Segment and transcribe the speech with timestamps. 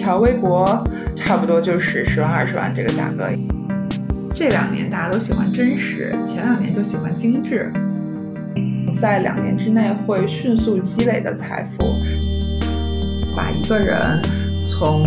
[0.00, 0.82] 条微博
[1.14, 3.28] 差不多就是十万二十万这个价格。
[4.34, 7.70] 这两年大家都喜欢真实，前两年就喜欢精致，
[8.98, 11.84] 在两年之内会迅速积累的财富，
[13.36, 14.22] 把一个人
[14.64, 15.02] 从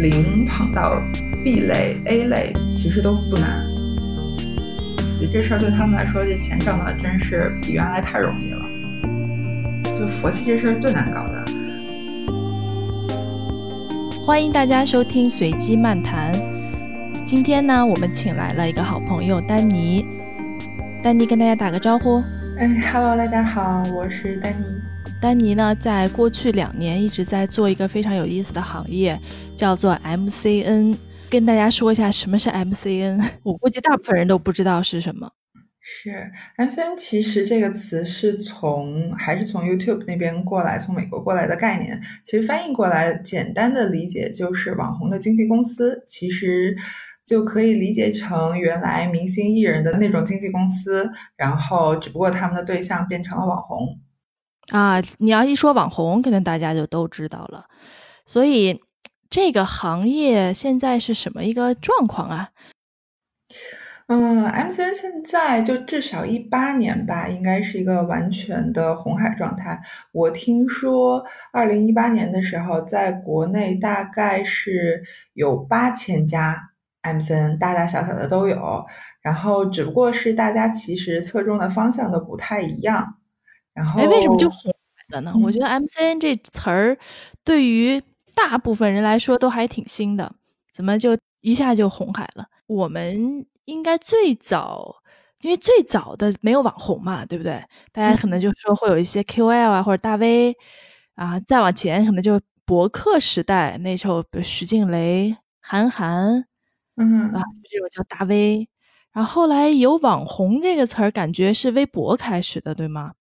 [0.00, 1.00] 零捧到
[1.44, 3.64] B 类、A 类，其实都不难。
[5.32, 8.66] 这事儿对他们来说，这钱挣的真是比原来太容易了。
[9.84, 11.35] 就佛系这事儿最难搞的。
[14.26, 16.32] 欢迎大家收听随机漫谈。
[17.24, 20.04] 今天呢，我们请来了一个好朋友丹尼。
[21.00, 22.20] 丹尼跟大家打个招呼。
[22.58, 24.64] 哎，Hello，大家好，我是丹尼。
[25.22, 29.16] 丹尼呢，在过去两年一直在做一个非常有意思的行业，
[29.54, 30.96] 叫做 MCN。
[31.30, 35.30] 跟大家说一下什么是 MCN，我估计大部分人都不知道是什么。
[35.88, 42.02] 是 MCN，其实这个词是从还是从 YouTube 那边过来，从美国过来的概念。
[42.24, 46.02] 其实翻译过来，简单的理解就是网红的经纪公司。
[46.04, 46.76] 其实
[47.24, 54.00] 就可以理解成原来明星艺人的那种经纪公司，然后只不过他们的对象变成了网红。
[54.70, 57.64] 啊，你要一说网红，可能大家就都知道了。
[58.24, 58.80] 所以
[59.30, 62.48] 这个行业现在是什么一个状况啊？
[64.08, 69.80] 嗯，MCN 现在就至少一八年吧，应该是一个完全的红海状态。
[70.12, 75.02] 我听说二零一八年的时候，在国内大概是
[75.34, 76.70] 有八千家
[77.02, 78.86] MCN，大大小小的都有。
[79.22, 83.16] 然后只不过是大家其实侧重的方向都不太一样。
[83.74, 85.34] 然后，哎，为什么就红海了呢？
[85.42, 86.96] 我觉得 MCN 这词儿
[87.42, 88.00] 对于
[88.36, 90.32] 大部分人来说都还挺新的，
[90.72, 92.46] 怎么就一下就红海了？
[92.68, 93.44] 我们。
[93.66, 94.96] 应该最早，
[95.42, 97.62] 因为最早的没有网红嘛，对不对？
[97.92, 100.56] 大家可能就说会有一些 KOL 啊，或者大 V
[101.16, 106.44] 啊，再往前可能就博客时代，那时候比如徐静蕾、韩寒，
[106.96, 108.68] 嗯啊，这种叫大 V。
[109.12, 113.12] 然后后来有网红这个词儿，感觉是微博开始的，对吗？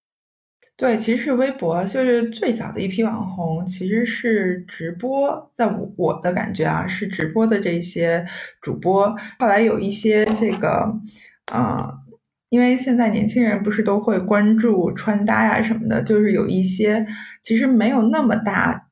[0.77, 8.25] 对，其实是微博，就是最早的一批网红，其实是直播，在我我的感觉啊，是直播的这些
[8.61, 9.07] 主播。
[9.39, 10.93] 后来有一些这个，
[11.53, 11.89] 呃，
[12.49, 17.07] 因为现在年轻人不是都会关注穿搭呀什么的，就是有一些
[17.41, 18.84] 其实没有那么大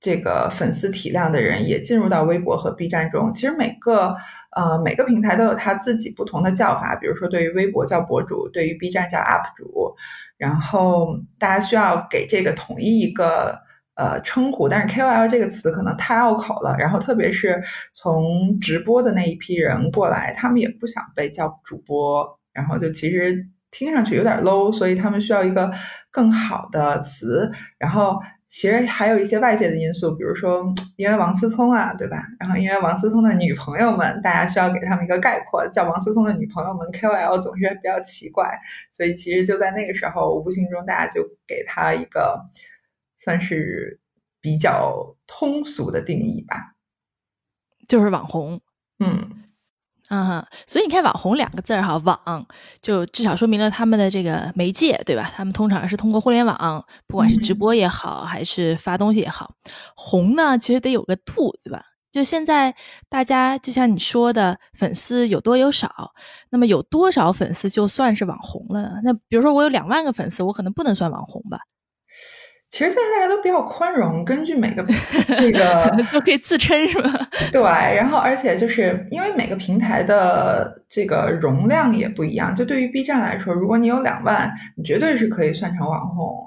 [0.00, 3.34] 这个粉丝体量的人，也进入到微博和 B 站中。
[3.34, 4.14] 其实每个
[4.54, 9.96] 呃每个平台都有他自己不同的叫法，比如说对于微博叫博主，对于 B 站叫 UP 主。
[10.36, 13.58] 然后大家需要给这个统一一个
[13.96, 16.76] 呃称呼，但是 KOL 这个词可能太拗口了。
[16.78, 17.60] 然后特别是
[17.92, 25.72] 从直播的那一批人过来，他们也不想被叫主播，然后就其实听上去有点 low，所以他们需要一个
[26.12, 27.50] 更好的词。
[27.78, 28.16] 然后。
[28.48, 30.64] 其实还有一些外界的因素，比如说
[30.96, 32.26] 因为王思聪啊，对吧？
[32.40, 38.58] 然后因为王思聪的女朋友们，大家需要给他们一个概括，叫王思聪的女朋友们 KOL 总是比较奇怪，
[38.90, 42.42] 所以其实就在那个时候，无形中大家就给他一个
[43.16, 44.00] 算是
[44.40, 46.74] 比较通俗的定义吧，
[47.86, 48.60] 就是网红，
[48.98, 49.44] 嗯。
[50.10, 52.46] 嗯哼，所以你看“网红”两个字儿哈，网
[52.80, 55.30] 就至少说明了他们的这个媒介，对吧？
[55.36, 59.52] 他们通常是通过互联网，不管是直播也好，还是发东西也好，
[59.94, 61.82] 红呢，其实得有个度，对吧？
[62.10, 62.74] 就现在
[63.10, 66.10] 大家就像你说的，粉丝有多有少，
[66.48, 69.00] 那么有多少粉丝就算是网红了？
[69.04, 71.60] 那比如说我有两万个粉丝，我可能不能算网红吧？
[72.70, 74.84] 其实现在大家都比较宽容，根据每个
[75.36, 77.10] 这个都可以自称是吧？
[77.50, 86.46] 对，然后而且就是因为每个平台的这个容量也不一样，就对于 B 站来说，如果你有两万，你绝对是可以算成网红。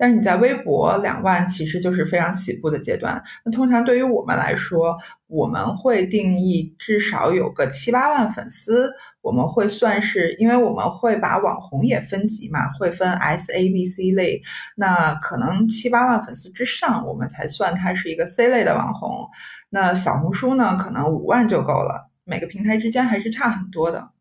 [0.00, 3.20] 但是你在微博两万其实就是非常起步的阶段。
[3.44, 4.96] 那通常对于我们来说，
[5.26, 8.88] 我们会定义至少有个七八万粉丝，
[9.28, 14.40] 我们会算是，因为我们会把网红也分级嘛，会分 S、A、B、C 类。
[14.76, 19.28] 那可能七八万粉丝之上，我们才算它是一个 C 类的网红。
[19.68, 22.10] 那小红书呢，可能五万就够了。
[22.24, 24.12] 每个平台之间还是差很多的。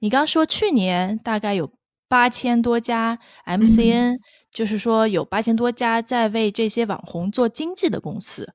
[0.00, 1.72] 你刚说去年大概有
[2.08, 4.18] 八千多家 MCN。
[4.56, 8.54] 就是说，有八千多家在为这些网红做经济的公司，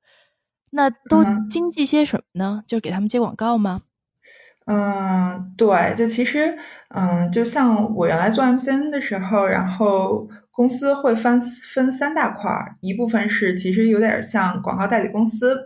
[0.72, 2.64] 那都经济些什么呢？
[2.66, 3.82] 就是给他们接广告吗？
[4.66, 6.58] 嗯，对，就其实，
[6.90, 11.40] 嗯，就像我原来做 MCN 的时候，然后公司会分
[11.74, 15.58] 分三大块儿，一部分是其实有点像广告代理公司，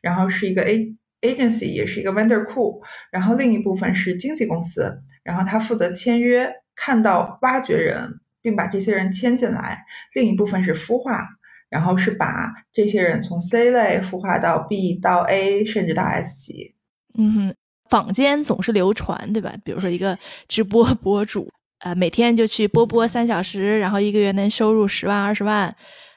[0.00, 8.20] 然后是一个 A agency，也是一个 vendor 库，然后另一部分是经纪公司，然后他负责签约，看到挖掘人。
[8.44, 11.26] 并把这些人签进来，另一部分是孵化，
[11.70, 16.74] 然后是把这些人从 C 类孵化到 B 到 A，甚至到 S 级。
[17.16, 17.54] 嗯哼，
[17.88, 19.52] 坊间总是流传，对吧？
[19.64, 21.48] 比如说一个直播 博主，
[21.80, 25.66] 呃，每天就去播播三小时，然后一个月能收入十万二十万，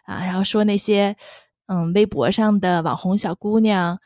[0.05, 1.15] 啊，然后说那些
[1.67, 3.99] 嗯微博上的网红小姑娘，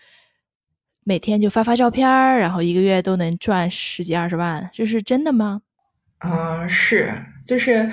[1.04, 5.62] 每天就发发照片儿，然后一个月都能赚十几二十万，这是真的吗？
[6.24, 7.14] 嗯，是，
[7.48, 7.92] 就是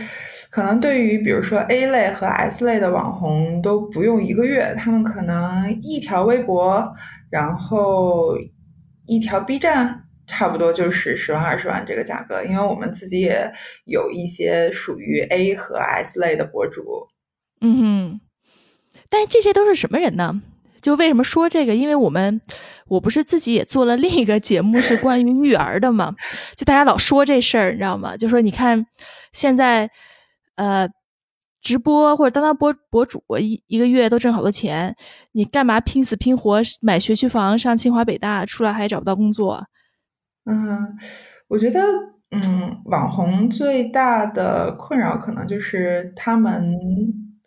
[0.50, 6.94] 可能对于比如说 A 类和 S 类的网红都不用一个月，他们可能一条微博，
[7.30, 8.36] 然后
[9.08, 12.44] 一条 B 站，差不多就是十万二十万这个价格。
[12.44, 13.50] 因为我们自己也
[13.86, 17.08] 有一些属于 A 和 S 类的博主。
[17.60, 18.20] 嗯哼，
[19.08, 20.40] 但这些都是什么人呢？
[20.80, 21.74] 就为什么说这个？
[21.74, 22.40] 因为我们
[22.86, 26.14] 我不是自己也做了另一个节目，是关于育儿的嘛？
[26.54, 28.16] 就大家老说这事儿，你知道吗？
[28.16, 28.86] 就说你看
[29.32, 29.90] 现在
[30.54, 30.88] 呃
[31.60, 34.94] 直播或者当当博博主一一个月都挣好多钱，
[35.32, 39.64] 你干嘛拼死拼活买学区房上清华北大，出来还找不到工作？
[40.44, 40.96] 嗯，
[41.48, 41.80] 我觉得
[42.30, 46.76] 嗯，网红最大的困扰可能就是他们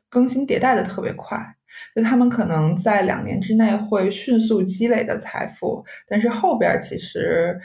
[0.10, 1.40] 更新迭代的特别快。
[1.96, 7.58] 就他们可能在两年之内会迅速积累的财富，但是后边其实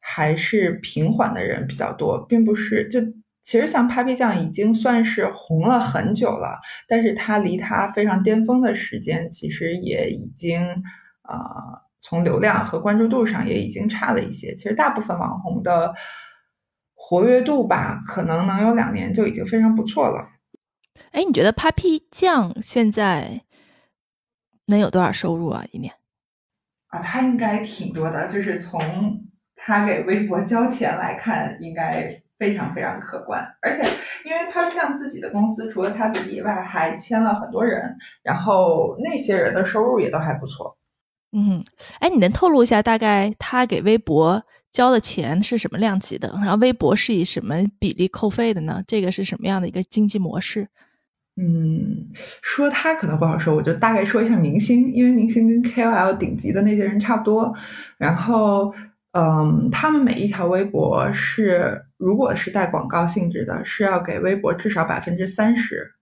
[0.00, 3.00] 还是平缓的人比较多，并不是就
[3.42, 10.62] 其实像 Papi 酱已经算是红了很久了，但是它离它非常巅峰的时间其实也已经
[11.22, 11.38] 呃
[11.98, 14.54] 从流量和关注度上也已经差了一些。
[14.54, 15.92] 其实大部分网红的
[16.94, 20.28] 活跃度吧，可能能有两年就已经非常不错了。
[21.10, 23.42] 哎，你觉得 Papi 酱现在
[24.66, 25.64] 能有多少收入啊？
[25.72, 25.92] 一年？
[26.86, 33.40] 啊，他应该挺多的，就是从他给微博交钱来看，应该非常非常可观。
[33.62, 33.84] 而且，
[34.24, 40.76] 因为 Papi 酱自己的公司除了他自己以外，还签了很多人，然后那些人的收入也都还不错。
[41.30, 41.64] 嗯，
[42.00, 44.42] 哎，你能透露一下大概他给微博
[44.72, 46.28] 交的钱是什么量级的？
[46.42, 48.82] 然后微博是以什么比例扣费的呢？
[48.88, 50.66] 这个是什么样的一个经济模式？
[51.36, 52.10] 嗯，
[52.42, 57.54] 说他可能不好说，我就大概说一下明星，因为明星跟 KOL 顶级的那些人差不多。
[57.96, 58.74] 然后，
[59.12, 65.92] 嗯，他们每一条微博是，如果是带广告性质的，是要给微博至少百分之三十。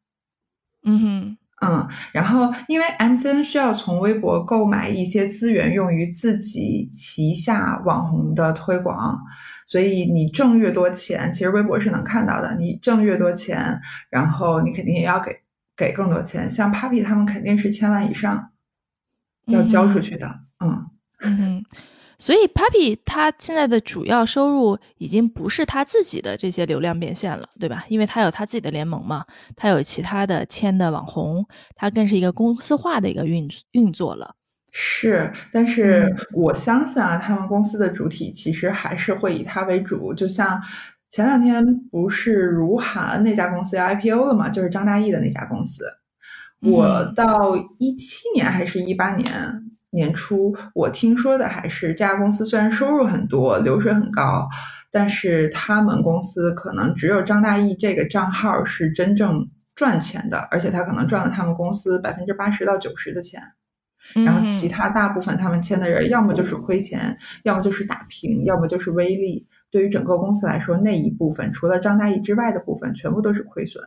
[0.85, 1.37] 嗯哼。
[1.63, 9.21] 嗯，然后因为 MCN 需要从微博购买一些资源，用于自己旗下网红的推广，
[9.67, 12.55] 所以你挣越多钱，其实微博是能看到的。
[12.57, 13.79] 你挣越多钱，
[14.09, 15.37] 然后你肯定也要给
[15.77, 16.51] 给更多钱。
[16.51, 18.53] 像 Papi 他们肯定是千万以上
[19.49, 20.41] 要交出去的。
[20.61, 20.87] 嗯
[21.25, 21.65] 嗯。
[22.21, 27.83] 所以，Papi 他现在的主要收入已经不是他自己的这些流量变现了，对吧？
[27.89, 29.25] 因为他有他自己的联盟嘛，
[29.57, 34.37] 他有其他的签的网红，他更是一个公司化的一个运运作了。
[34.71, 40.13] 是，但是我相信啊，他们公司的主体其实还是会以他为主。
[40.13, 40.61] 就像
[41.09, 45.85] 前两天不是如涵那家公司要 IPO 了嘛，就是张大奕的那家公司。
[46.61, 49.67] 我到一七年还是一八年。
[49.91, 54.49] 年初，我听说的还是这家公司虽然收入很多，流水很高，
[54.91, 63.41] 但是他们公司可能只有张大奕这个账号是真正赚钱的，而且他可能赚了他们公司百分之八十到九十的钱，
[64.15, 69.47] 然后其他大部分他们签的人要么就是亏钱，要么就是打平，要么就是微利。
[69.71, 73.83] 对于整个公司来说，那一部分除了张大奕之外的部分，全部都是亏损。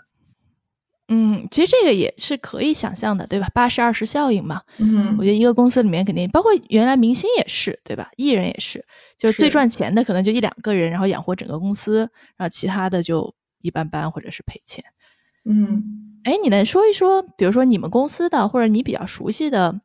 [1.09, 3.47] 嗯，其实这个也是可以想象的，对吧？
[3.53, 4.61] 八十二十效应嘛。
[4.77, 8.09] 嗯，我觉得一个公司里面肯定包括原来明星也是，对吧？
[8.15, 8.83] 艺人也是，
[9.17, 11.99] 就是最赚钱的可能就一两个人，然后养活整个公司，
[12.37, 14.83] 然后其他的就一般般或者是赔钱。
[15.45, 15.83] 嗯，
[16.23, 19.81] 哎，你能说一说，比如说你们公司的或者你比较熟悉的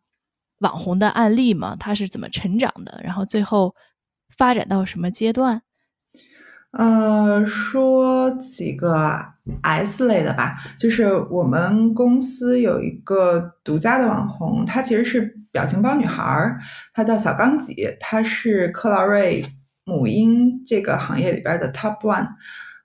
[0.61, 1.77] 网红的案例吗？
[1.79, 3.01] 他是怎么成长的？
[3.03, 3.75] 然后最后
[4.37, 5.63] 发展到什么阶段？
[6.73, 9.25] 呃，说几个
[9.63, 16.59] S 类的吧，就是我们公司有一个独家的网红，她其实是表情包女孩儿，
[16.93, 19.45] 她叫小刚几，她是克劳瑞
[19.85, 22.29] 母婴这个行业里边的 Top One。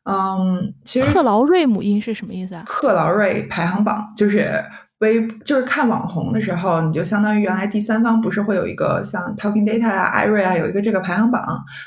[0.04, 2.64] 嗯，其实克劳瑞母婴是什么意思啊？
[2.66, 4.64] 克劳瑞排行榜就是。
[5.04, 11.44] 微就是看网红的时候，你就相当于原来第三方不是会有一个像 Talking Data 啊、艾瑞啊有一个这个排行榜。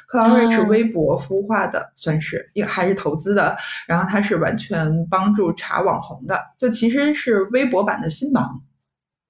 [0.06, 3.56] 克劳瑞是微博孵化的，算是也还是投资的，
[3.88, 8.62] 然后它是完全帮助查网红的，就其实是微博版的新榜。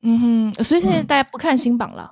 [0.03, 2.11] 嗯哼，所以现在大家不看新榜了，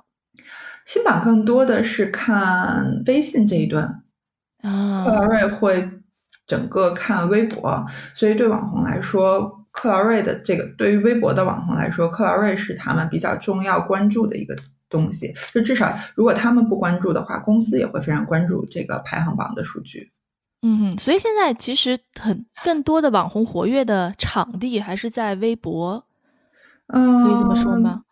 [0.85, 4.01] 新榜更多的是看微信这一端。
[4.61, 5.91] 啊，克劳瑞会
[6.47, 9.64] 整个看微博，所以对网红来说。
[9.75, 14.55] 克劳瑞的这个对于微博的网红来说，克劳瑞是他们比较重要关注的一个
[14.89, 15.35] 东西。
[15.53, 20.09] 就至少如果他们不关注的话，公司也会非常关注这个排行榜的数据。
[20.61, 26.07] 嗯，所以现在其实很更多的网红活跃的场地还是在微博，
[26.87, 28.04] 嗯，可以这么说吗？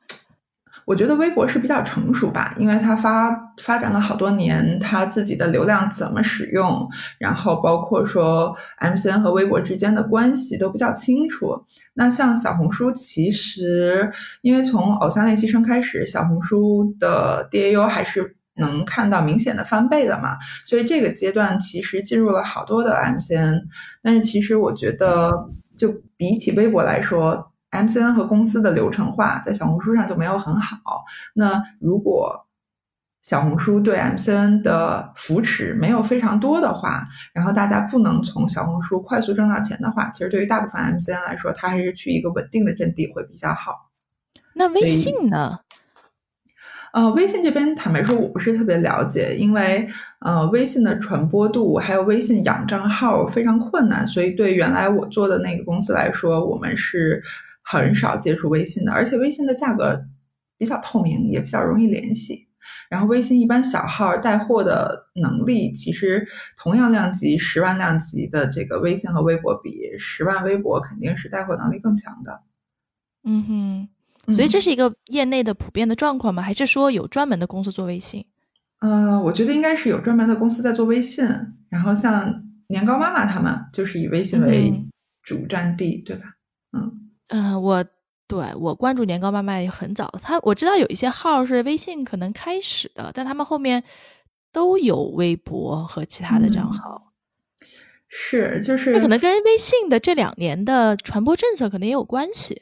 [0.85, 6.87] 我觉得微博是比较成熟吧，因为它发发展了好多年，它自己的流量怎么使用，
[7.17, 11.63] 然后包括说 MCN 和微博之间的关系都比较清楚。
[11.93, 14.11] 那像小红书，其实
[14.41, 23.61] 因为从偶像练习生开始，小红书的 DAU 还是能看到明显的翻倍的嘛，所以这个阶段其实进入了好多的 MCN。
[24.01, 25.31] 但是其实我觉得，
[25.77, 27.52] 就比起微博来说。
[27.73, 31.03] MCN 和公司的流程化在小红书上就没有很好。
[31.33, 32.47] 那如果
[33.21, 43.89] 小红书对 MCN 的扶持没有非常多的话，然后大家不能从小红书快速挣到钱的话，其实对于大部分 MCN 来说，它还是去一个稳定的阵地会比较好。
[44.53, 45.59] 那微信呢？
[46.91, 49.87] 呃，微信这边坦白说，我不是特别了解，因为
[50.19, 57.23] 呃，微信的传播度还有微信养账号非常困难，所以对原来我做的那个公司来说，我们是。
[57.63, 60.05] 很少接触微信的，而且微信的价格
[60.57, 62.47] 比较透明，也比较容易联系。
[62.89, 72.41] 然后微信一般小号带货的能力，其实同样量级十万量级的这个微信和微博比，十万微博肯定是带货能力更强的。
[73.25, 73.43] 嗯
[74.27, 76.41] 哼，所以这是一个业内的普遍的状况吗？
[76.41, 78.25] 还是说有专门的公司做微信？
[78.79, 81.25] 呃，我觉得应该是有专门的公司在做微信。
[81.69, 84.71] 然后像年糕妈妈他们就是以微信为
[85.21, 86.35] 主战地，对吧？
[87.33, 87.53] 嗯。
[87.53, 87.83] 嗯，我
[88.27, 93.83] 对我关注年糕妈妈也很早，他我知道有一些号是微信可能开始的，但他们后面
[94.51, 97.11] 都有微博和其他的账号。
[98.07, 102.61] 是，就是这可能跟微信的这两年的传播政策可能也有关系。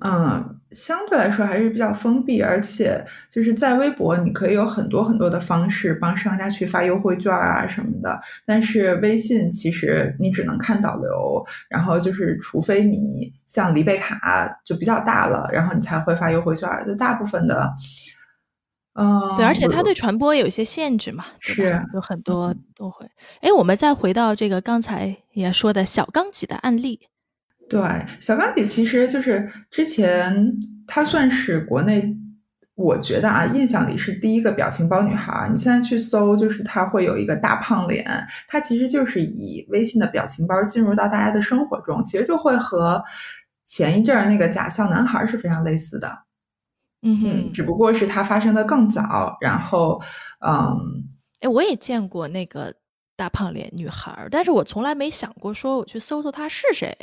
[0.00, 8.20] 嗯，相对来说还是比较封闭，而且就是在微博，你可以有很多很多的方式帮商家去发优惠券啊什么的。
[8.44, 16.68] 但是微信其实你只能看导流，然后就是除非你像李贝卡就比较大了，然后你才会发优惠券。
[16.86, 17.72] 就大部分的，
[18.94, 23.06] 嗯，对，而且它对传播有一些限制嘛，是有很多都会。
[23.40, 27.00] 哎，我们再回到这个刚才也说的小刚几的案例。
[27.68, 27.80] 对，
[28.20, 30.52] 小钢笔其实就是之前
[30.86, 32.16] 她算是国内，
[32.76, 35.48] 我觉得啊，印象里是第一个表情包女孩。
[35.50, 38.06] 你现在去搜，就是她会有一个大胖脸，
[38.46, 43.02] 她其实就是以微信的表情包进入到大家的生活中，其实就会和
[43.64, 46.24] 前一阵儿那个假笑男孩是非常类似的。
[47.02, 50.00] 嗯哼，只不过是它发生的更早，然后，
[50.40, 51.04] 嗯，
[51.40, 52.72] 哎，我也见过那个
[53.16, 56.96] 大胖脸女孩，但是我从来没想过说我去搜搜她是谁。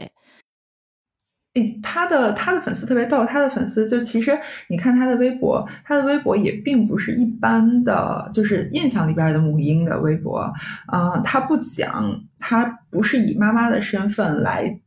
[1.82, 10.52] 他的他的粉丝特别逗，他的粉丝就其实你看他的微博，他的微博也并不是一般的，就是印象里边的母婴的微博，
[10.92, 14.80] 嗯，他不讲，他不是以妈妈的身份来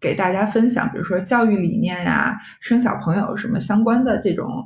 [0.00, 4.64] 给大家分享，比如说教育理念呀、生小朋友什么相关的这种。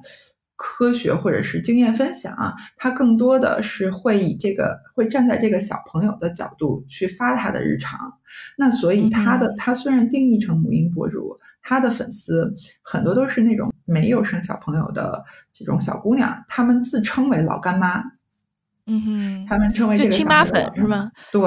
[0.56, 7.98] 科学或者是经验分享，他更多的是会以这个会站在这个小朋友的角度去发他的日常。
[8.56, 18.02] 那所以他的他虽然定义成母婴博主，他的粉丝很多都是那种没有生小朋友的这种小姑娘，他们自称为老干妈。
[18.86, 21.10] 嗯哼，他们称为这个亲妈粉是吗？
[21.32, 21.42] 对。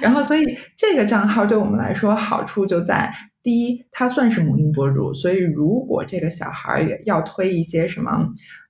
[0.00, 0.42] 然后所以
[0.76, 3.14] 这个账号对我们来说好处就在。
[3.42, 8.10] 第一，他算是母婴博主，所以如果这个小孩也要推一些什么，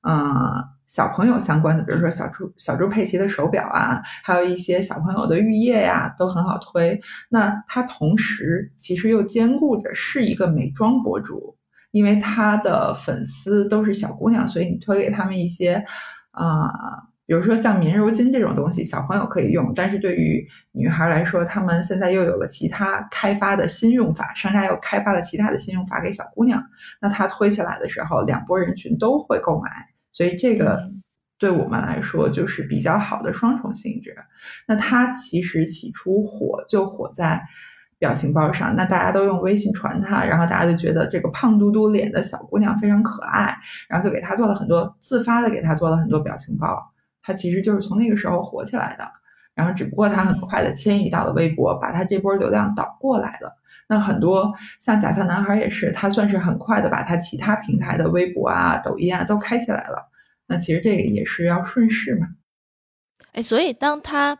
[0.08, 0.24] 嗯，
[0.86, 6.98] 小朋友相关的，比如说小猪小猪佩奇的手表啊，还有一些小朋友的浴液呀，都很好推。
[7.28, 11.56] 那他同时其实又兼顾着是一个美妆博主，
[11.90, 15.84] 因为他的粉丝都是小姑娘，所以你推给他们一些，
[16.30, 17.11] 啊。
[17.24, 26.62] 比如说像棉柔巾这种东西，小朋友可以用，但是对于女孩来说，她们现在又有了其他开发的新用法，商家又开发了其他的新用法给小姑娘，
[27.00, 29.70] 那她推起来的时候，两拨人群都会购买，
[30.10, 30.90] 所以这个
[31.38, 34.14] 对我们来说就是比较好的双重性质。
[34.66, 37.40] 那它其实起初火就火在
[37.98, 43.56] 表情包上，那大家都用微信传它，然后大家就觉得这个胖嘟嘟脸的小姑娘非常可爱，
[43.88, 46.91] 然后就给她做了很多自发的给她做了很多表情包。
[47.22, 49.10] 他其实就是从那个时候火起来的，
[49.54, 53.56] 然后只不过他很快的迁移到了微博，把他这波流量导过来了。
[53.88, 60.10] 那很多像假笑男孩也是，他算是很快的把他其他平台的微博啊、抖音啊都开起来了。
[60.46, 62.26] 那其实这个也是要顺势嘛。
[63.32, 64.38] 哎，所以当他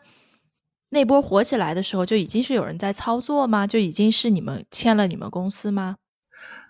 [0.90, 3.66] 那波火起来的时候，就已经是有人在操作吗？
[3.66, 5.96] 就已经是你们签了你们公司吗？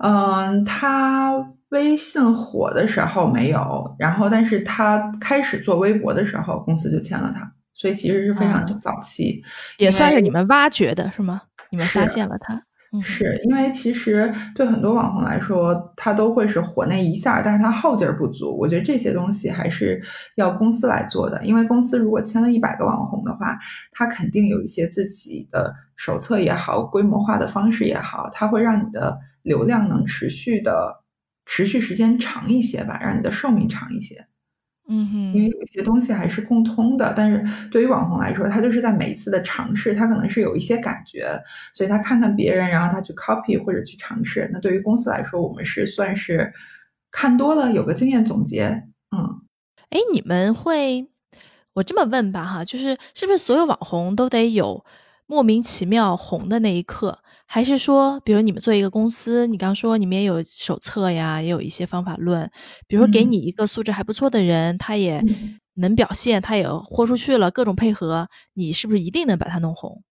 [0.02, 1.32] 嗯，他
[1.70, 9.42] 微信火的时候没有，然后但是他开始做微博的时候，公司就签了他，所以其实是非常早期，
[9.78, 11.42] 也算是你们挖掘的是吗？
[11.70, 12.60] 你们发现了他。
[13.00, 18.54] 是因为其实对很多网红来说，他都会是火那一下，但是他后劲儿不足。
[18.58, 19.98] 我觉得这些东西还是
[20.36, 23.58] 要公司来做的，因为公司如果签了一百个网红的话，
[23.92, 31.02] 他肯定有一些自己的手册也好，规模化的方式也好，他会让你的流量能持续的
[31.46, 34.26] 持续时间长一些吧，让你的寿命长一些。
[34.88, 41.40] 嗯哼，因为有些东西还是共通的，但是对于网红来说，他就是在每一次的尝试，他可能是有一些感觉，
[41.72, 44.50] 所以他看看别人，然后他去 copy 或者去尝试。
[44.52, 46.52] 那对于公司来说，我们是算是
[47.12, 48.82] 看多了，有个经验总结。
[49.16, 49.42] 嗯，
[49.90, 51.08] 哎，你们会，
[51.74, 54.84] 我这么问吧，哈，就是是不是所有网红都得有
[55.26, 57.20] 莫名其妙红的那一刻？
[57.54, 62.50] 还是说，比如你们做一个公司，你刚说你们也有手册呀，也有一些方法论。
[62.88, 65.22] 比如说，给你一个素质还不错的人，他也
[65.74, 70.02] 能表现，他也豁出去了，各种配合，你是不是一定能把他弄红？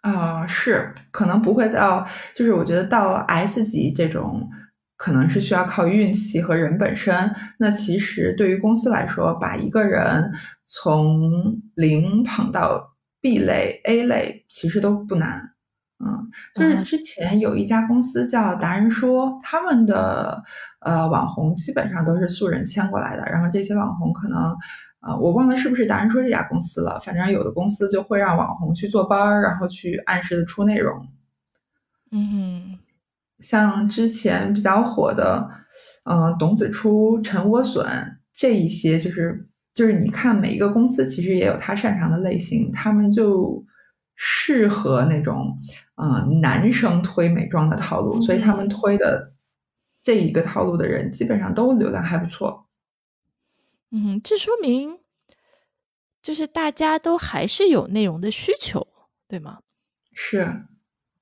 [0.00, 4.48] 啊，是，可能不会到，就是我觉得到 S 级这种，
[4.96, 7.14] 可能是需要靠运气和人本身。
[7.58, 10.32] 那其实对于公司来说，把一个人
[10.64, 15.50] 从零捧到 B 类、A 类，其实都不难。
[16.00, 20.40] 嗯，就是之前有一家公司叫达人说，他们的
[20.80, 23.24] 呃网红基本上都是素人签过来的。
[23.24, 24.54] 然后这些网红可能，
[25.00, 27.00] 呃，我忘了是不是达人说这家公司了。
[27.00, 31.04] 反正有的公司就会让网红去做班儿，然后去按时的出内容。
[32.12, 32.78] 嗯，
[33.40, 35.50] 像之前比较火的，
[36.04, 43.64] 嗯，董子初、陈莴笋这一些，就是就是你看每一个公司其实也有他擅长的类型，他们就。
[44.20, 45.56] 适合那种
[45.94, 49.32] 嗯男生推美妆的套路，所以他们推的
[50.02, 52.66] 这一个套路的人基本上都流量还不错。
[53.92, 54.98] 嗯，这说明
[56.20, 58.88] 就是大家都还是有内容的需求，
[59.28, 59.60] 对吗？
[60.12, 60.64] 是。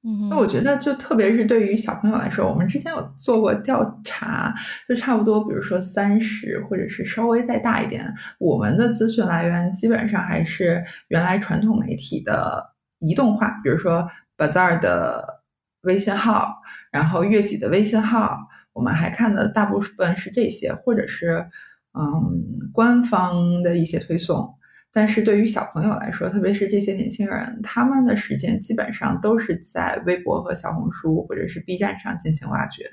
[0.02, 4.54] 嗯，那我觉得就特别是对于小朋友来说，我们之前有做过调查，
[4.88, 12.75] 就差不多，比如说三十或者是稍微再大一点，我们的资讯来源基本上还是原来传统媒体的。
[12.98, 15.42] 移动化，比如说 Bazaar 的
[15.82, 16.56] 微信号，
[16.90, 18.36] 然后悦己的微信号，
[18.72, 21.48] 我们还看的大部分是这些，或者是
[21.92, 24.54] 嗯官方的一些推送。
[24.92, 32.90] 但是对于小朋友来说，特别是这些年轻人，他们的时间基本上都是在微博和小红书或者是 B 站上进行挖掘。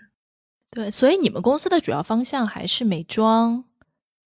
[0.69, 3.63] 对，所以你们公司的主要方向还是美妆。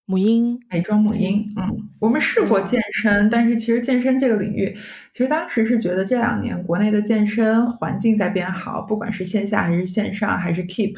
[0.09, 4.73] 母婴，美妆母婴，嗯，我们试过健身，但是其实健身这个领域，
[5.11, 10.95] 其实当时是觉得这两年国内的健身环境在变好，不管是线下还是线上还是 Keep，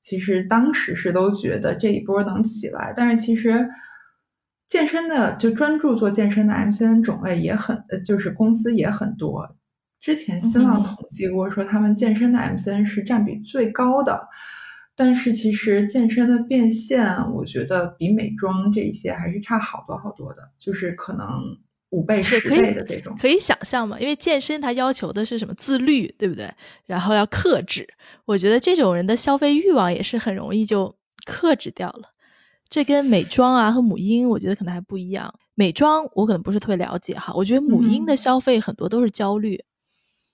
[0.00, 3.68] 其实当时是都觉得这一波能起来，但是其实
[4.66, 9.56] 健身的就专注做健身的 MCN 种类也很，就是公司也很多，
[10.00, 14.26] 之前新浪统计过说他们健身的 MCN 是占比最高的。
[14.98, 21.56] 但是其实健身的变现，我觉得比美妆这一些还是差好多好多的，就是可能
[21.90, 23.16] 五倍、十倍的这种。
[23.16, 23.96] 可以想象嘛？
[24.00, 26.52] 因为健身它要求的是什么自律，对不对？
[26.84, 27.88] 然后要克制，
[28.24, 30.92] 我觉得这种人的消费欲望也是很容易就
[31.24, 32.10] 克制掉了。
[32.68, 35.32] 这跟美妆啊和母婴，我觉得可能还不一样。
[35.54, 39.62] 美妆我可能不是特别了解哈，我觉得母婴的消费很多都是焦虑。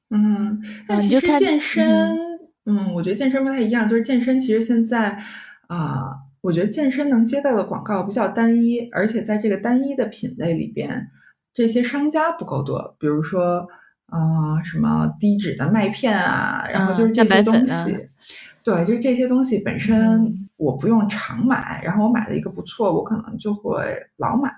[0.09, 2.34] 嗯，那其实健身。
[2.67, 5.19] 嗯，我觉得健身不太一样，就是健身其实现在，
[5.67, 11.11] 啊，我觉得健身能接到的广告比较单一，而且在这个单一的品类里边，
[11.53, 12.97] 这些商家不够多。
[12.99, 13.67] 比如说，
[14.07, 17.99] 啊，什么低脂的麦片啊，然后就是这些东西，
[18.63, 24.51] 对，就是这些东西本身我不用常买，然后我买了一个不错，我可能就会老买。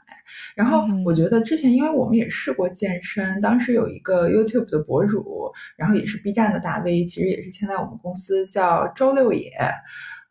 [0.54, 9.50] 然后我觉得之前，因为我们也试过健身，当时有一个 YouTube 的博主，然后也是 B 站的大 V，其实也是签在我们公司，叫周六野。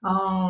[0.01, 0.49] 嗯，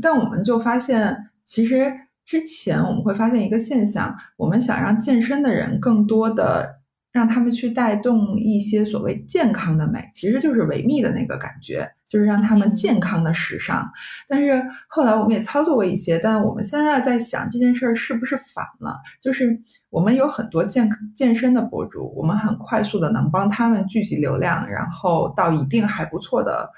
[0.00, 1.92] 但我们就发现，其实
[2.24, 6.83] 之前我们会发现一个现象，我们想让健身的人更多的。
[7.14, 13.88] 让他们去带动一些所谓健康的美，其实就是维密的那个感觉，就是让他们健康的时尚。
[14.28, 19.00] 但是后来我们也操作过一些，但我们现在在想这件事儿是不是反了？
[19.20, 19.56] 就是
[19.90, 26.68] 我们有很多健健身的博主，我们很快速的能帮他们聚集流量，然后到一定还不错的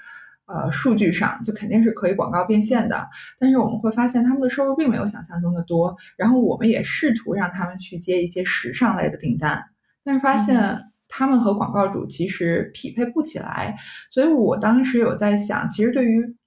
[0.45, 3.09] 呃数据上，就肯定是可以广告变现的。
[3.39, 5.95] 但是我们会发现他们的收入并没有想象中的多。
[6.15, 9.63] 然后我们也试图让他们去接一些时尚类的订单。
[10.07, 13.75] 但是发现他们和广告主其实匹配不起来，
[14.09, 16.37] 所以我当时有在想，其实对于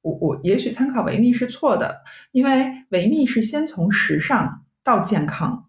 [0.00, 2.00] 我我也许参考维密是错的，
[2.32, 5.68] 因为维密是先从时尚到健康，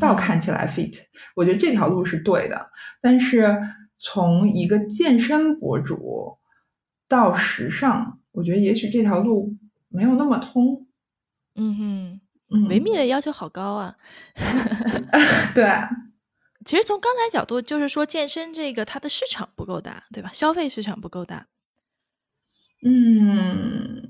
[0.00, 1.00] 到看起来 fit，
[1.34, 2.70] 我觉得这条路是对的，
[3.00, 3.58] 但是
[3.96, 6.38] 从一个健身博主
[7.08, 9.56] 到时尚，我觉得也许这条路
[9.88, 10.86] 没有那么通。
[11.56, 12.20] 嗯哼。
[12.68, 13.96] 维密的要求好高啊！
[15.54, 15.64] 对，
[16.64, 20.30] 其实从刚才角度，就是说健身这个它的市场不够大，对吧？
[20.32, 21.46] 消费市场不够大。
[22.84, 24.02] 嗯，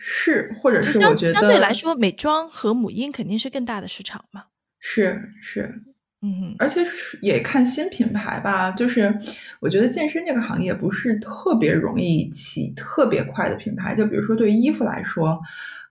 [0.00, 4.44] 是，或者是我觉得相对来说，美妆和母婴肯定是更大的市场嘛。
[4.80, 5.72] 是是，
[6.22, 6.84] 嗯，而且
[7.22, 8.70] 也看新品牌吧。
[8.70, 9.16] 就是
[9.60, 13.94] 我觉得健身这个行业不是特别容易起特别快的品牌。
[13.94, 15.40] 就比如说对衣服来说。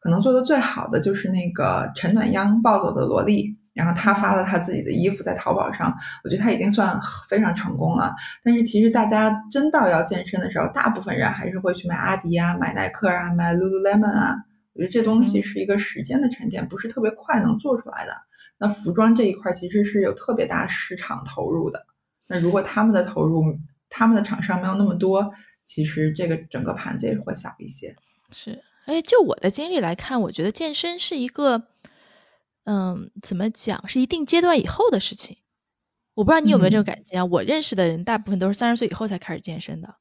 [0.02, 8.16] 可能做的最好的就是那个陈暖央暴走的萝莉，然后他发了他自己的衣服在淘宝上，我觉得他已经算非常成功了。
[8.42, 14.36] 但是其实大家真到要健身的时候，大部分人还是会去买阿迪啊、买耐克啊、买 Lululemon 啊。
[14.74, 18.16] 我觉得这东西是一个时间的沉淀，不是特别快能做出来的。
[18.58, 21.86] 那服装这一块其实是有特别大市场投入的。
[22.28, 23.58] 那如果他们的投入，
[23.90, 25.34] 他们的厂商没有那么多，
[25.66, 27.96] 其实这个整个盘子也会小一些。
[28.32, 28.64] 是。
[28.86, 31.64] 哎，就我的经历来看，我觉得健身是一个，
[32.66, 35.38] 嗯，怎么讲，是一定阶段以后的事情。
[36.14, 37.26] 我不知道你有没有这种感觉啊？
[37.26, 39.96] 我认识的人大部分都是三十岁以后才开始健身的。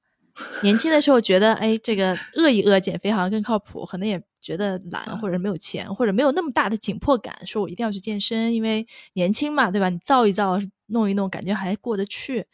[0.63, 9.89] 年轻的时候觉得，哎，这个饿一饿减肥好像更靠谱，可能也觉得懒，或者没有钱，或者没有那么大的紧迫感，说我一定要去健身，因为年轻嘛，对吧？
[9.89, 12.47] 你造一造，弄一弄，感觉还过得去。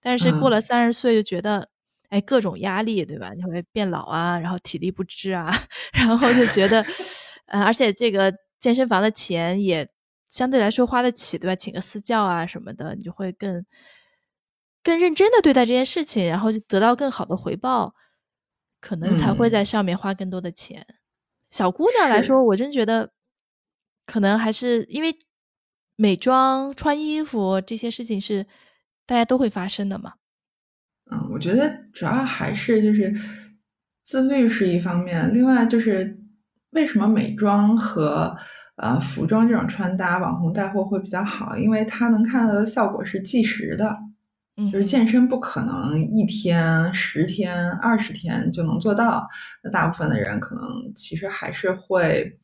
[0.00, 1.68] 但是过了三十岁，就觉得。
[2.10, 3.34] 哎，各种压力，对吧？
[3.34, 5.52] 你会变老啊，然后体力不支啊，
[5.92, 6.82] 然后就觉得，
[7.48, 9.88] 呃，而且这个健身房的钱也
[10.28, 11.54] 相对来说花得起，对吧？
[11.54, 13.64] 请个私教啊什么的，你就会更
[14.82, 17.94] 更认真的对待这件事情，然后就得到更好的回报，
[18.80, 20.86] 可能才会在上面花更多的钱。
[21.50, 23.10] 小姑娘来说，我真觉得
[24.06, 25.16] 可能还是因为
[25.96, 28.46] 美妆、穿衣服这些事情是
[29.06, 30.14] 大家都会发生的嘛。
[31.10, 33.14] 嗯，我觉得主要还是就是
[34.04, 36.18] 自律是一方面，另外就是
[36.70, 38.36] 为什么美妆和
[38.76, 43.96] 呃服装这种穿搭网红带货会比较好，因为它能看到的效果是即时的，
[44.56, 49.26] 嗯，就是健身不可能一天、十天、二十天就能做到，
[49.62, 50.62] 那大部分的人可能
[50.94, 52.38] 其实还是会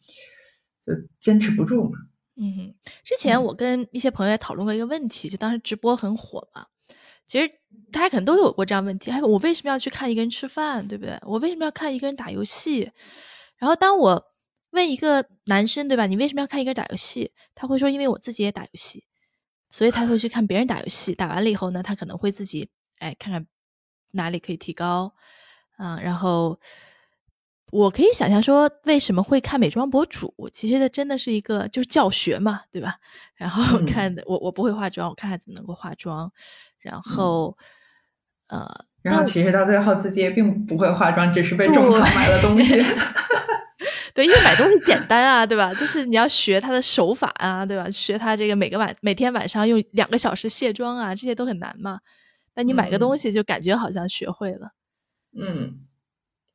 [0.80, 1.98] 就坚持不住嘛。
[2.36, 6.66] 嗯，之前我跟一些朋友也讨论过一个问题，就当时直播很火嘛。
[7.26, 7.48] 其实
[7.92, 11.16] 大家可能都有过这样问题：，哎，我为什么要去看一个人吃饭，对不对？
[11.22, 12.90] 我为什么要看一个人打游戏？
[13.64, 14.22] 然后当我
[14.72, 16.04] 问一个男生，对吧？
[16.04, 17.32] 你为什么要看一个人打游戏？
[17.54, 19.04] 他会说：因为我自己也打游戏，
[19.70, 21.14] 所以他会去看别人打游戏。
[21.14, 23.46] 打完了以后呢，他可能会自己哎看看
[24.12, 25.14] 哪里可以提高，
[25.78, 26.60] 嗯，然后
[27.72, 30.34] 我可以想象说，为什么会看美妆博主？
[30.52, 32.96] 其实这真的是一个就是教学嘛，对吧？
[33.34, 36.30] 然后看我我不会化妆，我看看怎么能够化妆。
[36.80, 37.56] 然后，
[38.48, 38.68] 呃，
[39.00, 42.74] 然后其实到最后自己也并不会化妆，只是被种草买了东西。
[44.14, 45.74] 对，因为买东西简单啊，对吧？
[45.74, 47.90] 就是你要学他的手法啊，对吧？
[47.90, 51.98] 学他这个每个晚每天晚上用两个小时卸妆啊，这些都很难嘛。
[52.54, 54.70] 那你买个东西就感觉好像学会了。
[55.36, 55.80] 嗯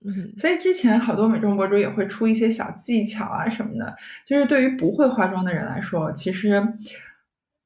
[0.05, 3.95] 嗯，所以之前好多美妆博主也会出一些小技巧啊什么的，
[4.25, 6.63] 就是对于不会化妆的人来说，其实。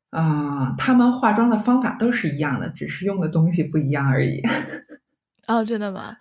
[0.10, 4.44] 啊，他们化妆的方法都是一样的，只是用的东西不一样而已。
[5.48, 6.16] 哦，真的吗？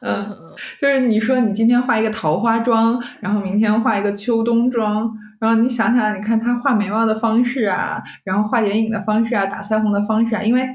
[0.00, 0.36] 嗯，
[0.80, 10.66] 就是你说你今天化一个桃花妆，然后明天化一个秋冬妆，然后你想想，你看他画眉毛的方式啊，然后画眼影的方式啊，打腮红的方式啊，因为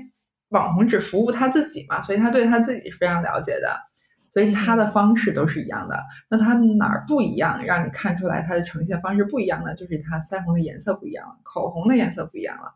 [0.50, 3.92] 网红只服务他自己嘛，所以他对他自己是非常了解的。
[4.28, 9.76] 所以他的方式都是一样的，那他哪儿不一样，让你看出来他的呈现方式不一样呢？
[9.76, 12.74] 就是他腮红的颜色不一样了，口红的颜色不一样了。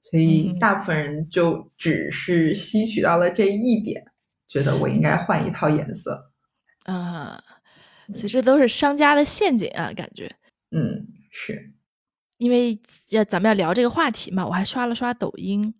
[0.00, 4.02] 所以大部分人就只是吸取到了这一点，
[4.48, 6.32] 觉得我应该换一套颜色。
[6.84, 7.42] 啊，
[8.14, 10.34] 其实都是商家的陷阱啊，感觉。
[10.70, 11.72] 嗯，是
[12.38, 12.80] 因为
[13.10, 15.74] 要咱们要聊这个话题嘛，我还刷了刷抖音，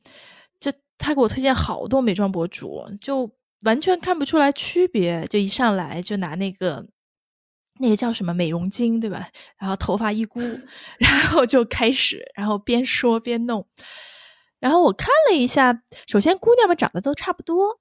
[0.61, 3.31] 就他给我推荐好多美妆博主，就。
[3.65, 6.87] 完全看不出来区别，就一上来就拿那个
[7.81, 9.31] 那个叫什么美容巾，对吧？
[9.59, 10.39] 然后头发一箍，
[11.01, 13.67] 然后就开始，然后边说边弄。
[14.61, 17.81] 然后我看了一下，首先姑娘们长得都差不多，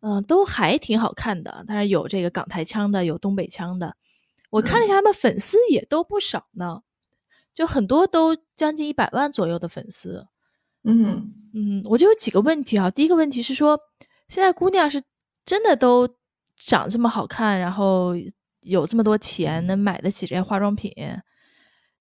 [0.00, 1.64] 嗯，都还挺好看的。
[1.66, 3.96] 但是有这个港台腔的，有东北腔的。
[4.50, 6.82] 我看了一下，他们粉丝也都不少呢，
[7.54, 10.26] 就很多都将近一百万左右的粉丝。
[10.82, 12.90] 嗯嗯，我就有几个问题啊。
[12.90, 13.78] 第一个问题是说，
[14.28, 15.02] 现在姑娘是
[15.44, 16.08] 真的都
[16.56, 18.14] 长这么好看，然后
[18.60, 20.92] 有这么多钱，能买得起这些化妆品？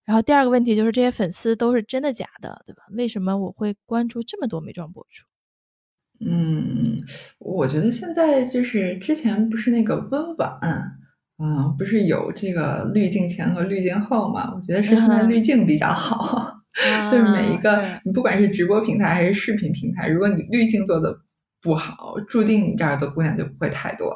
[0.06, 2.82] 然后第二个问题就是这些粉丝都是真的假的，对吧？
[2.94, 5.26] 为什么我会关注这么多美妆博主？
[6.26, 6.84] 嗯，
[7.40, 10.60] 我觉得现在就是之前不是那个温婉，
[11.42, 14.52] 嗯，不是有这个滤镜前和滤镜后嘛？
[14.54, 16.54] 我觉得是现在滤镜比较好，
[17.10, 21.18] 就是每一个你不管是直播平台还是视频平台，如果你滤镜做的
[21.62, 24.14] 不好，注定你这儿的姑娘就不会太多，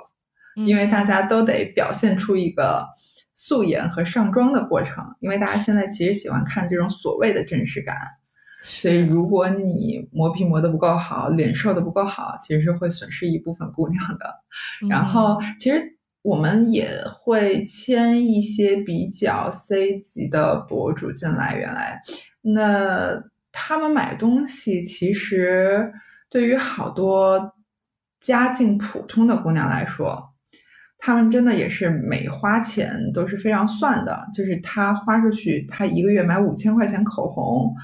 [0.65, 2.85] 因为大家都得表现出一个
[3.33, 7.95] 素颜和上妆的过程，因为大家现在其实喜欢看这种所谓的真实感。
[8.65, 14.33] 所以，如果你磨皮磨得不够好，脸瘦的不够好，其实是会损失一部分姑娘的。
[14.89, 15.83] 然后，其实
[16.21, 21.55] 我们也会签一些比较 C 级的博主进来。
[21.57, 22.01] 原来，
[22.41, 23.21] 那
[23.51, 25.91] 他们买东西，其实
[26.29, 27.53] 对于好多
[28.21, 30.23] 家境普通的姑娘来说，
[30.97, 34.25] 他们真的也是每花钱都是非常算的。
[34.33, 37.75] 就是他花出去，他一个月买五千块钱口红。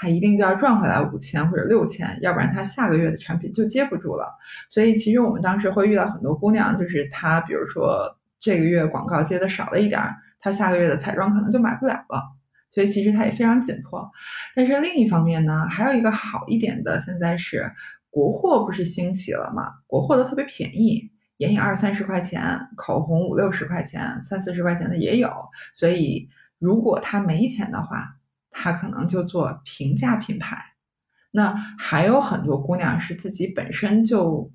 [0.00, 4.32] 他一定就要赚回来五千或者六千，要不然他下个月的产品就接不住了。
[4.68, 10.00] 所以其实我们当时会遇到很多姑娘，就是她比如说这个月广告接的少了一点，
[10.38, 12.22] 她下个月的彩妆可能就买不了了。
[12.70, 14.08] 所以其实她也非常紧迫。
[14.54, 17.68] 但是另一方面呢，还有一个好一点的，现在是
[18.08, 19.64] 国货不是兴起了嘛？
[19.88, 22.40] 国货都特别便宜，眼影二三十块钱，
[22.76, 25.28] 口红五六十块钱，三四十块钱的也有。
[25.74, 26.28] 所以
[26.60, 28.14] 如果她没钱的话，
[28.60, 30.58] 她可能就做平价品牌，
[31.30, 34.50] 那还有很多姑娘是自己本身就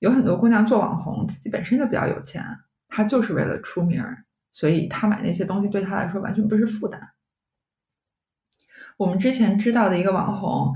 [0.00, 2.44] 有很多姑娘做网红，自己本身就比较有钱，
[2.88, 4.04] 她就是为了出名，
[4.50, 7.00] 所以她买那些东西对她来说完全不是负担。
[8.98, 10.74] 我们之前知道的一个网红，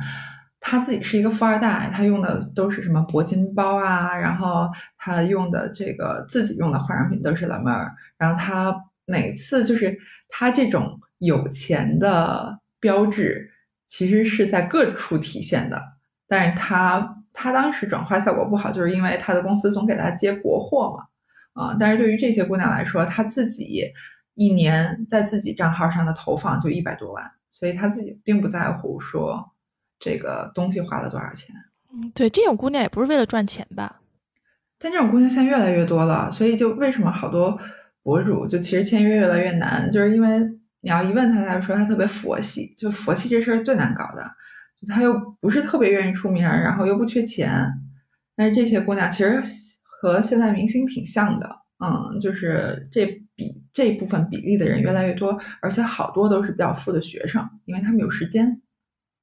[0.58, 8.74] 他自己是一个富二代，他用的都是什么铂金包啊，然后他用的这个自己用的化妆品都是 La Mer，然后他
[9.04, 9.98] 每次就是
[10.30, 10.98] 他这种。
[11.18, 13.50] 有钱的标志
[13.86, 15.80] 其实是在各处体现的，
[16.26, 23.92] 但是他他当时转化效果不好，就是因为他的公司总给他接国货嘛，啊，但是对于这些姑娘来说，她自己
[24.34, 29.52] 一年在自己账号上的投放就一百多万，所以她自己并不在乎说
[29.98, 31.54] 这个东西花了多少钱。
[31.92, 34.00] 嗯，对，这种姑娘也不是为了赚钱吧？
[34.78, 37.58] 但这种姑娘现在越来越多了，所以就为什么好多
[38.02, 40.58] 博主就其实签约越来越难，就是因为。
[40.84, 44.22] 你要一问他，他就说他特别佛系，就佛系这事儿最难搞的。
[44.86, 47.66] 他又不是特别愿意出名，然后又不缺钱。
[48.36, 49.42] 但是这些姑娘其实
[49.82, 58.60] 和现在明星挺像的，嗯，就是这比这部分比例的人越来越多，而且好多都是比较富的学生，因为他们有时间。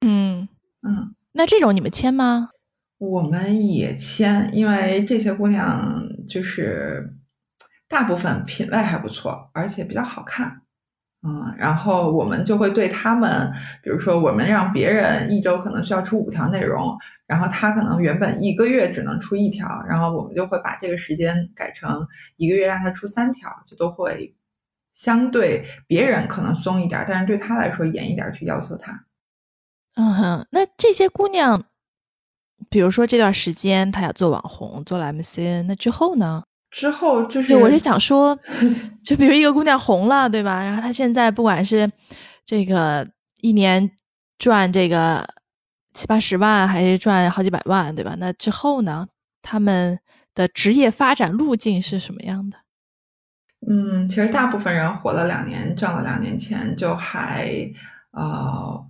[0.04, 0.48] 嗯
[0.82, 2.48] 嗯，那这种你们签吗？
[2.98, 7.14] 我们也签，因为这些姑娘就是
[7.88, 10.61] 大部分品味还不错，而且比较好看。
[11.24, 22.04] 嗯，然后我们就会对他们，比如说我们让别人一周可能需要出五条内容，然后他可能原本一个月只能出一条，然后我们就会把这个时间改成
[22.36, 24.34] 一个月让他出三条，就都会
[24.92, 29.04] 相对别人可能松一点，但是对他来说严一点去要求他。
[29.94, 31.62] 嗯哼，那这些姑娘，
[32.68, 36.42] 比如说这段时间她要做网红，做了 MCN，那之后呢？
[36.72, 38.36] 之后就是，对，我是想说，
[39.04, 40.64] 就比如一个姑娘红了，对吧？
[40.64, 41.88] 然后她现在不管是
[42.44, 43.06] 这个
[43.42, 43.90] 一年
[44.38, 45.24] 赚这个
[45.92, 48.16] 七八十万，还是赚好几百万，对吧？
[48.18, 49.06] 那之后呢，
[49.42, 49.98] 他们
[50.34, 52.56] 的职业发展路径是什么样的？
[53.68, 57.48] 嗯，其实大部分人活了两年，挣了两年钱，就还
[58.12, 58.88] 呃。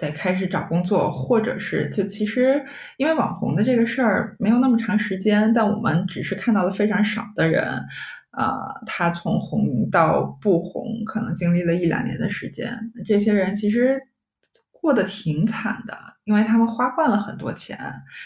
[0.00, 2.64] 得开始找工作，或者是就其实
[2.96, 7.62] 因为网红的这个事儿没有那么长时间，但我们只是看到了非常少的人，
[8.32, 12.74] 呃，他从红到不红，可能经历了一两年的时间。
[13.04, 14.00] 这些人其实
[14.72, 17.78] 过得挺惨的，因为他们花惯了很多钱，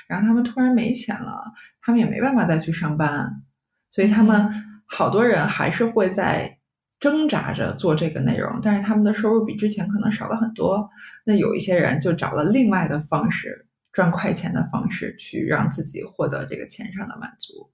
[0.06, 1.42] 然后他们突然没钱了，
[1.82, 3.42] 他们也没办法再去上班，
[3.90, 4.48] 所以他们
[4.86, 6.58] 好多人还是会在。
[7.04, 10.88] 挣扎着做这个内容，但是他们的收入比之前可能少了很多。
[11.22, 17.70] 那有一些人就找了另外的方式赚快钱的方式，去让自己获得这个钱上的满足。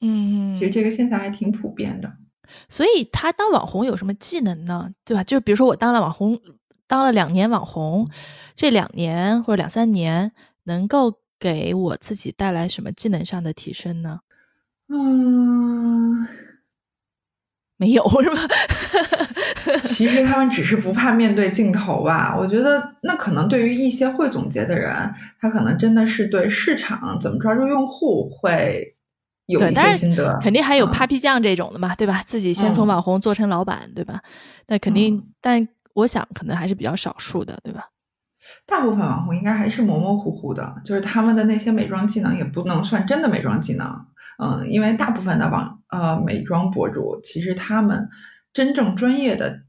[0.00, 2.10] 嗯，其实这个现象还挺普遍的。
[2.70, 4.90] 所以他当网红有什么技能呢？
[5.04, 5.22] 对吧？
[5.22, 6.40] 就比如说我当了网红，
[6.86, 8.08] 当了两年网红，
[8.54, 10.32] 这两年或者两三年
[10.62, 14.20] 能够给我自己带来什么技能上的提升呢？
[14.88, 16.26] 嗯。
[17.82, 18.36] 没有 是吧？
[19.82, 22.36] 其实他们只是不怕面对镜头吧。
[22.38, 28.94] 我觉得那可能对于一些会总结的人，他可能真的是对市场怎么抓住用户会
[29.46, 30.38] 有一些心得。
[30.40, 32.22] 肯定还有 Papi 酱这种的嘛，对吧？
[32.24, 34.20] 自己先从网红做成老板，对吧？
[34.68, 37.88] 那肯定，但我想可能还是比较少数的，对吧？
[38.64, 44.06] 大部分网红应该还是模模糊糊的，就是他们的那些美妆技能也不能算真的美妆技能。
[44.42, 48.08] 嗯，因为大部分的网呃美妆博主，其实他们
[48.52, 49.62] 真正专业的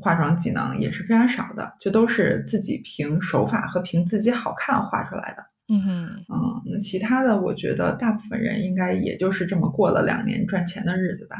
[0.00, 5.44] 化妆技能也是非常少的，就都是自己凭手法和凭自己好看画出来的。
[5.72, 11.36] 嗯哼，嗯，那其他的，我觉得大部分人应该也就是这么过了两年赚钱的日子吧。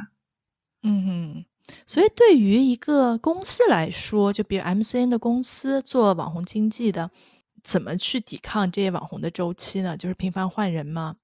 [0.83, 1.45] 嗯哼，
[1.87, 7.11] 所以对于一个公司来说，就比如 MCN 的公司做网红经济的，
[7.63, 9.97] 怎么去抵抗这些网红的周期呢？
[9.97, 11.17] 就是频繁换人吗？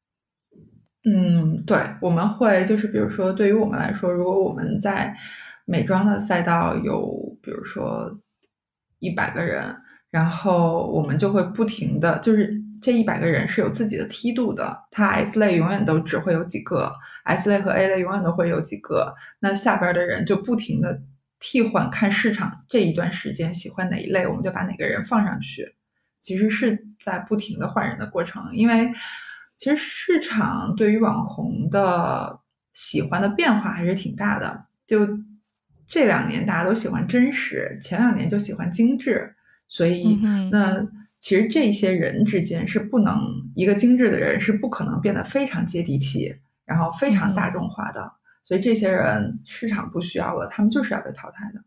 [1.08, 5.16] 嗯，对，我们会就是比如说，对于我们来说，如果我们在
[5.64, 8.12] 美妆的赛道有，比如说
[8.98, 9.72] 一百个人，
[10.10, 16.92] 然后我们就会不停的就是这一百个人是有自己的梯度的，它 S 类永远都只会有几个
[17.22, 21.00] ，S 类和 A 类永远都会有几个，那下边的人就不停的
[21.38, 25.72] 替换，看市场这一段时间喜欢哪一类，我们就把哪个人放上去，
[26.20, 28.92] 其实是在不停的换人的过程，因为。
[29.56, 32.38] 其实市场对于网红的
[32.72, 34.66] 喜欢的变化还是挺大的。
[34.86, 35.06] 就
[35.86, 39.34] 这两年大家都喜欢真实，前两年就喜欢精致，
[39.68, 40.18] 所以
[40.50, 40.86] 那
[41.18, 43.18] 其实这些人之间是不能
[43.54, 48.12] 一个精致的人是不可能变得非常接地气，然后非常大众化的。
[48.42, 51.60] 所以这些人市场不需要了，他们就是要被淘汰的。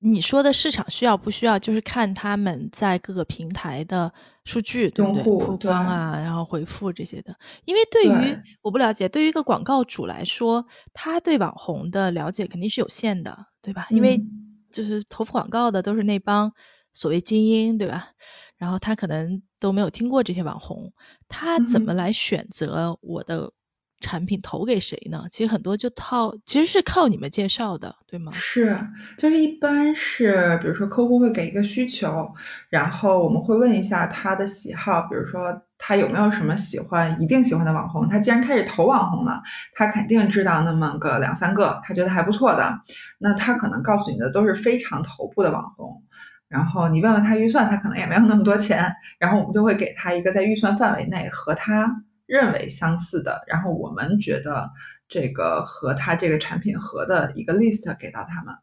[0.00, 4.12] 你说的市场需要不需要，就是看他们在各个平台的
[4.44, 5.22] 数据，对不对？
[5.24, 7.34] 曝光啊，然后回复这些的。
[7.64, 13.88] 因为对于我不了解，对于一个广告主来说，他对网红的了解肯定是有限的，对吧？
[13.90, 14.24] 因为
[14.70, 16.52] 就是投广告的都是那帮
[16.92, 18.08] 所谓精英，对吧？
[18.56, 20.92] 然后他可能都没有听过这些网红，
[21.28, 23.52] 他怎么来选择我的？
[24.00, 25.24] 产品投给谁呢？
[25.30, 28.30] 其实很多就靠，其实是靠你们介绍的，对吗？
[28.32, 28.78] 是，
[29.16, 32.28] 就是一般是，比如说客户会给一个需求，
[32.68, 38.08] 然后我们会问一下他的喜好，比如说他有没有什么喜欢、一定喜欢的网红。
[38.08, 39.42] 他既然开始投网红了，
[39.74, 42.80] 他肯定知道那么个两三个，他觉得还不错的，
[43.18, 46.02] 那他可能告诉你的都是非常头部的网红。
[46.48, 52.04] 然后你问问他预算，他可能也没有那么多钱，然后我们就会给他一个在预算范围内和他。
[52.28, 54.70] 认为相似的，然后我们觉得
[55.08, 58.54] 这个和他这个产品合的一个 list 给到他们，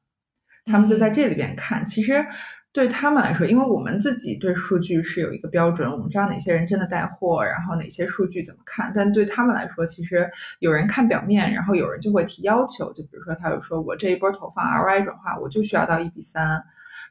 [0.66, 1.86] 他们就在这里边看。
[1.88, 2.24] 其实
[2.72, 8.92] 对他们来说，因为我们自己对数据是有一个标准，我们知道哪些人真的带货，然后哪些数据怎么看。
[8.94, 16.64] 但对他们来说，其实有人看表面，然后有人就会提要求，就比如说他有说我这一波投放 ROI 转化，我就需要到一比三，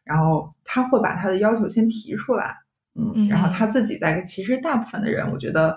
[0.04, 2.54] 然后他会把他的要求先提出来，
[2.94, 4.22] 嗯，然后他自己在。
[4.22, 5.76] 其实大部分的人，我觉得。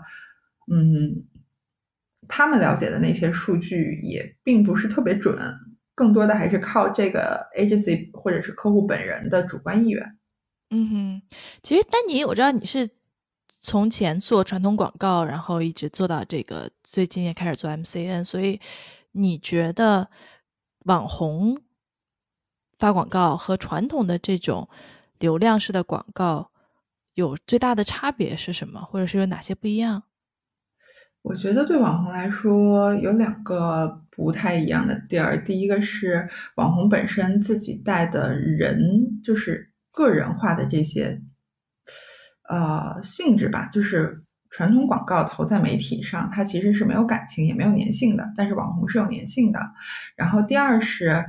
[0.69, 1.25] 嗯，
[2.27, 5.37] 他们了解的那些数据也并不是特别准，
[5.95, 10.17] 更多的还是靠这个 agency 或者是客户本人的主观意愿。
[10.69, 11.21] 嗯哼，
[11.63, 12.89] 其实丹尼，我知道你是
[13.61, 18.59] 从前做传统广告，然后一直做到这个最近也开始做 MCN，所以
[19.13, 20.09] 你觉得
[20.83, 21.61] 网红
[22.77, 24.67] 发广告和传统的这种
[25.19, 26.51] 流量式的广告
[27.13, 30.03] 有最大的差别是什么，或者是有哪些不一样？
[31.27, 35.43] 我觉得对网红来说有两个不太一样的地儿。
[35.43, 41.21] 第一个是网红本身自己带的人，就是个人化的这些
[42.47, 43.65] 呃性质吧。
[43.65, 49.59] 就是传统广告投在媒体上，它其实是没有感情也没有粘性的，但是网红是有粘性的。
[50.15, 51.25] 然后第二是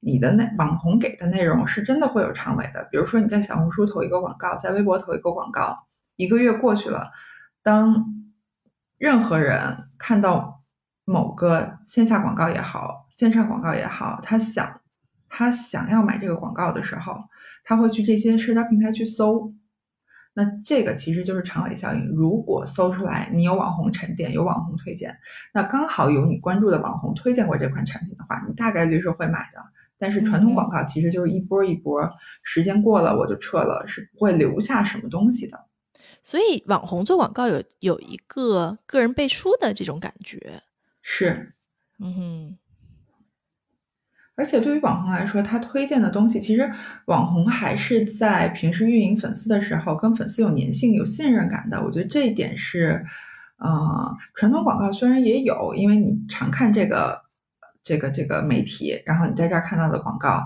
[0.00, 2.88] 你的内网红给的内容是真的会有长尾的。
[2.90, 5.76] 比如说你在小红书投一个广告，在微博投一个广告，
[6.16, 7.10] 一个月过去了，
[7.62, 8.14] 当
[8.98, 10.62] 任何人看到
[11.04, 14.80] 某个线下广告也好，线上广告也好，他想
[15.28, 17.14] 他想要买这个广告的时候，
[17.64, 19.54] 他会去这些社交平台去搜。
[20.34, 22.06] 那这个其实就是长尾效应。
[22.08, 25.16] 如果搜出来你有网红沉淀，有网红推荐，
[25.52, 29.60] 那刚好有你关注的网红推荐过这款产品的话，你大概率是会买的。
[29.96, 32.08] 但是传统广告其实就是一波一波，
[32.44, 35.67] 时间过了我就撤了，是不会留下什么东西的。
[36.28, 40.62] 所以网红做广告有有一个个人背书的这种感觉，
[41.00, 41.54] 是，
[42.00, 42.58] 嗯哼。
[44.34, 46.70] 而且对于网红来说，他推荐的东西，其实
[47.06, 51.82] 网红还是在平时运营粉丝的时候，跟粉丝有粘性、有信任感的。
[51.82, 53.02] 我觉得这一点是，
[53.56, 57.22] 呃，传统广告虽然也有，因为你常看这个
[57.82, 60.42] 这个这个媒体，然后你在这儿看到的广告，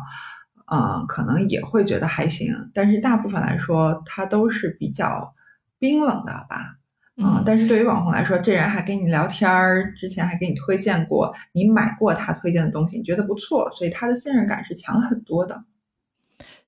[0.72, 5.34] 嗯，可能也会觉得还行，但是大部分来说，它都是比较
[5.82, 6.76] 冰冷的吧。
[7.16, 15.64] 嗯，但是对于网红来说，这人还跟你聊天儿，之前还给你推荐过，你买过他推荐的东西，你觉得不错，所以他的信任感是强很多的。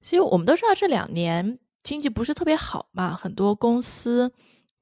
[0.02, 4.32] 其实我们都知道这两年经济不是特别好嘛，很多公司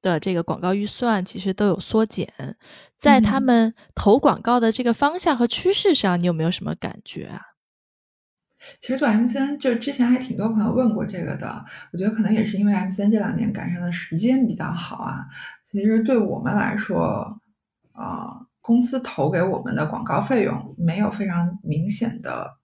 [0.01, 2.27] 的这个广告预算其实都有缩减，
[2.97, 7.52] 在他们投广告的这个方向和趋势上，你有没有什么感觉啊？
[8.79, 15.25] 其实做 MCN 就之前还挺多朋友问过这个的，我觉得可能也是因为 MCN 这两年赶上的时间比较好啊。
[15.63, 17.39] 其实对我们来说，
[17.91, 22.57] 啊，公司投给我们的广告费用没有非常明显的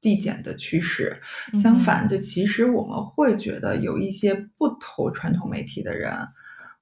[0.00, 1.20] 递减的趋势，
[1.54, 6.12] 相反，就其实我们会觉得有一些不投传统媒体的人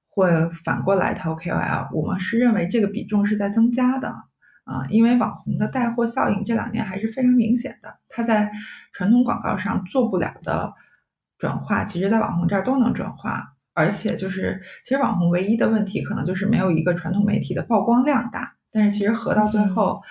[0.07, 4.28] 会反过来投 KOL，我们是认为这个比重是在增加的。
[4.69, 8.51] 啊，因为网红的带货效应这两年还是非常明显的，它在
[8.93, 10.71] 传统广告上做不了的
[11.39, 13.55] 转化，其实在网红这儿都能转化。
[13.73, 18.55] 而且就是，其实网红唯一的问题可能就是没有一个传统媒体的曝光量大。
[18.71, 20.01] 但是其实合到最后，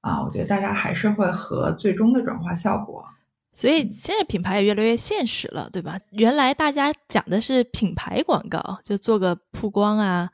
[0.00, 3.04] 啊，我觉得大家还是会合最终的转化效果。
[3.52, 5.98] 所以现在品牌也越来越现实了，对吧？
[6.10, 10.28] 原来大家讲的是品牌广告，就做个曝光啊。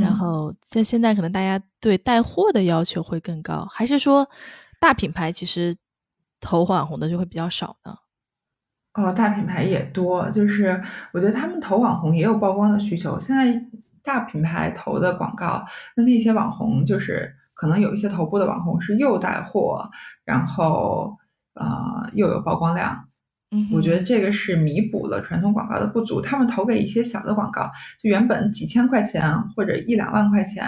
[0.00, 4.28] 然后在现在，可能大家对带货的要求会更高，还是说
[4.80, 5.76] 大品牌其实
[6.40, 7.94] 投网红的就会比较少呢？
[8.94, 13.18] 哦，大品牌也多，就是我觉得他们投网红也有曝光的需求。
[13.20, 13.60] 现在
[14.02, 15.64] 大品牌投的广告，
[15.94, 19.88] 那那些网红就是可能有一些头部的网红是又带货，
[20.24, 21.16] 然后
[21.54, 23.07] 呃又有曝光量。
[23.50, 26.20] 嗯，我觉得这个是弥补了传统广告的不足。
[26.20, 27.70] 他们投给一些小的广告，
[28.02, 29.22] 就原本几千块钱
[29.56, 30.64] 或者一两万块钱，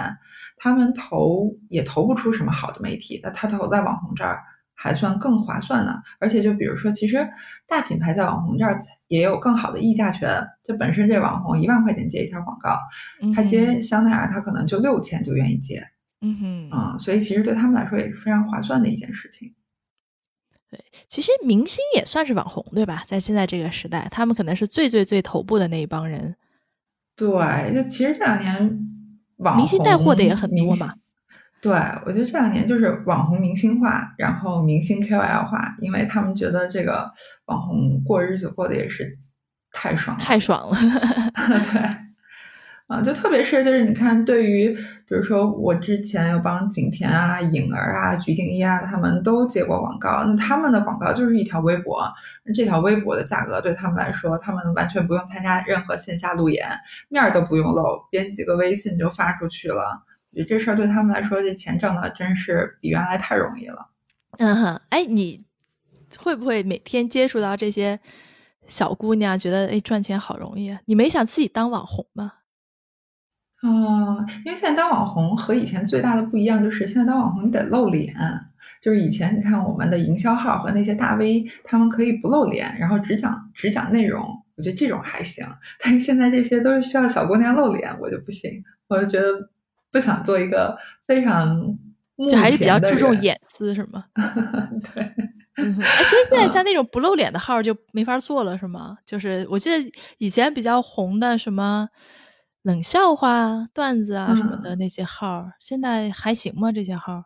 [0.57, 3.19] 他们投也投不出什么好的媒体。
[3.21, 4.39] 那他投在网红这儿
[4.73, 6.01] 还算更划算呢。
[6.19, 7.27] 而且就比如说，其实
[7.67, 8.75] 大品牌在网红这儿
[9.07, 10.43] 也有更好的议价权。
[10.63, 12.79] 就本身这网红一万块钱接一条广告，
[13.35, 15.87] 他接香奈儿，他可能就六千就愿意接。
[16.21, 19.53] 嗯哼，啊，所以其实对他们来说也是非常划算的一件事情。
[20.71, 23.03] 对，其实明星也算是网红，对吧？
[23.05, 26.33] 在现在这个时代，他们可能是最最最头部的那一帮人。
[27.17, 27.27] 对，
[27.75, 28.79] 就其实这两年
[29.39, 30.93] 网明星带货的也很多嘛。
[31.61, 31.73] 对，
[32.05, 37.11] 我觉得这两年就是网红明星化，然后明星 KOL 化，因为他们觉得这个
[37.45, 39.19] 网红过日子过得也是
[39.73, 40.75] 太爽了，太爽了。
[41.71, 42.10] 对。
[42.91, 50.25] 啊，就特别是就是你看，对于比如说我之前有帮景甜啊、颖儿啊、鞠婧祎啊，他们都接过广告。
[50.25, 52.03] 那他们的广告就是一条微博，
[52.43, 56.67] 那这条微博的价格对他们来说，他们完全不用参加任何线下路演，
[57.07, 60.03] 面儿都不用露，编几个微信就发出去了。
[60.31, 63.87] 我觉得这事儿对他们来说，这钱挣的真是比原来太容易了。
[64.39, 65.45] 嗯哼，哎，你
[66.19, 67.97] 会不会每天接触到这些
[68.67, 70.79] 小姑娘，觉得哎赚钱好容易啊？
[70.87, 72.33] 你没想自己当网红吗？
[73.63, 78.15] 哦，因为现在当网红和以前最大的不一样就是，现在当网红你得露脸。
[78.79, 84.23] 就是以前你看我们的营销号和那些大 V，他们可以不露脸，然后只讲只讲内容，
[84.55, 85.45] 我觉得这种还行。
[85.79, 89.51] 但是现在这些都是需要小姑娘露脸，我就不行，我就觉得
[89.91, 91.77] 不想做一个非常
[92.27, 94.05] 就还是比较注重隐私，是吗？
[94.95, 95.03] 对。
[95.03, 98.97] 哎，其实现在像那种不露脸的号就没法做了，是吗？
[99.05, 101.87] 就是我记得以前比较红的什么。
[102.63, 106.71] 冷笑话、段子啊什么的那些号，现在还行吗？
[106.71, 107.25] 这些号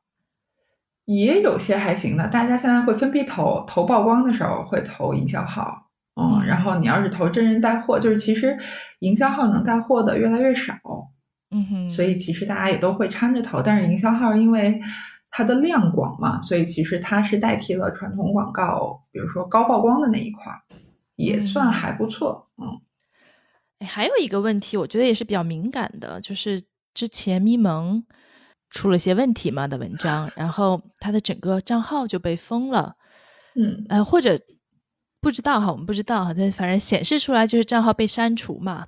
[1.04, 2.28] 也有些还行的。
[2.30, 8.58] 大家现在会分批投，投曝光的时候会投营销号，嗯，然后你要是投真人带货，就是其实
[9.00, 10.74] 营销号能带货的越来越少，
[11.52, 13.62] 嗯哼，所以其实大家也都会掺着投。
[13.62, 14.82] 但是营销号因为
[15.30, 20.46] 它的量广嘛，所以其实它是代替了传统广告，比如说高曝光的那一块，
[21.18, 22.66] 也算还不错，嗯。
[22.68, 22.85] 哎，
[23.86, 26.62] 还有一个问题，我觉得也是比较敏感的，就是
[26.94, 28.04] 之前咪蒙
[28.70, 32.96] 出了些问题嘛的文章，然后他的整个账号就被封了，
[33.56, 34.38] 嗯，呃，或者
[35.22, 38.88] 不知道哈，我们不知道哈，但反正显示出来就是账号被删除嘛，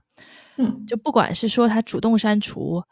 [0.58, 2.84] 嗯，就不管是说他主动删除，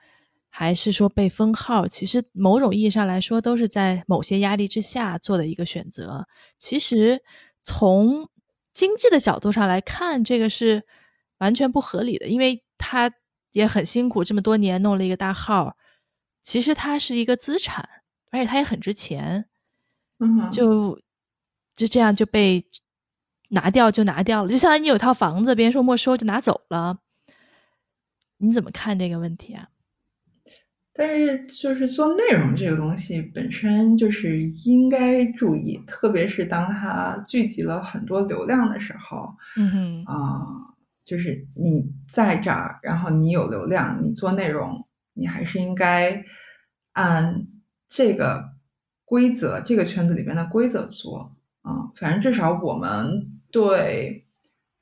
[0.49, 6.25] 还是说被封号，其实某种意义上来说，都是在某些压力之下做的一个选择。
[6.57, 7.21] 其实
[7.63, 8.29] 从
[8.73, 10.83] 经济的角度上来看，这个是。
[11.39, 13.11] 完全不合理的，因为他
[13.53, 15.75] 也很辛苦，这么多年弄了一个大号，
[16.43, 17.87] 其实它是一个资产，
[18.31, 19.45] 而且它也很值钱，
[20.19, 20.99] 嗯，就
[21.75, 22.63] 就这样就被
[23.49, 26.99] 拿掉就拿掉了，就相当于你有套房子，别人说没收就拿走了，
[28.37, 29.69] 你怎么看这个问题啊？
[30.97, 40.47] 但是就是做内容这个东西本身就是应该注意，特别是当它聚集了很多流量的时候，嗯哼，啊、
[41.05, 46.23] 就是你在这儿，然后你有流量，你做内容，你还是应该
[46.93, 47.45] 按
[47.87, 48.43] 这个
[49.05, 51.31] 规则，这个圈子里面的规则做。
[51.61, 54.23] 啊、反正至少我们对。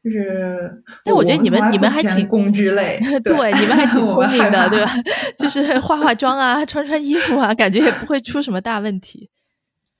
[0.03, 4.91] 就是，但我觉得你们你们还挺工之类， 对，你们还挺 聪明的，对吧？
[5.39, 9.30] 就是化化妆啊，穿穿衣服啊，感觉也不会出什么大问题。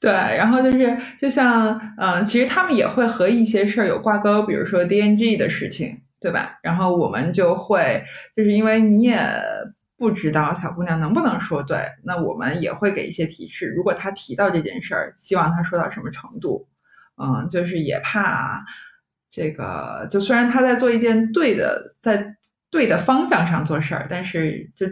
[0.01, 6.57] 对，然后就是就像嗯、呃其实他们也会和一些事儿有挂钩，比如说 DNG 的事情，对吧？
[6.63, 8.01] 然后我们就会
[8.34, 9.19] 就是因为你也
[9.97, 13.67] 不知道小姑娘能不能说对，那我们也会给一些提示。
[13.67, 16.65] 如果她提到这件事儿，希望她说到什么程度，
[17.17, 18.63] 嗯，就是也怕
[19.30, 22.38] 这个，就虽然她在做一件对的，在
[22.69, 24.88] 对的方向上做事儿，但是就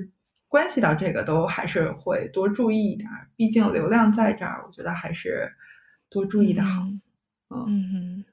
[0.49, 5.49] 关系到这个都还是会多注意一点儿，毕竟流量在这儿，我觉得还是
[6.09, 6.81] 多注意的好。
[7.49, 8.25] 嗯嗯。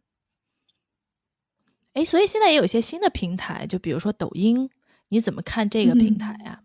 [1.99, 4.70] 哎，所以现在也有一些新的平台，就比如说抖音，
[5.09, 6.61] 你怎么看这个平台呀、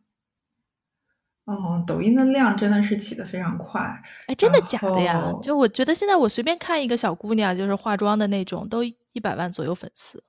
[1.45, 3.81] 哦，抖音的量真的是起得非常快，
[4.27, 5.34] 哎，真的假的呀？
[5.41, 10.23] 就我觉得现在我随便看一个小姑娘，就是化妆的那种，都一百万左右粉丝。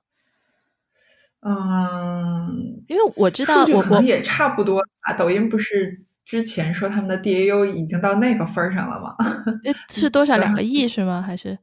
[1.41, 5.13] 嗯，因为我知道我我可能也差不多啊。
[5.13, 9.15] 抖音不是之前说他们的 DAU 已经到那个份儿上了吗？
[9.63, 11.21] 呃 是多少两个亿是吗？
[11.21, 11.59] 还是两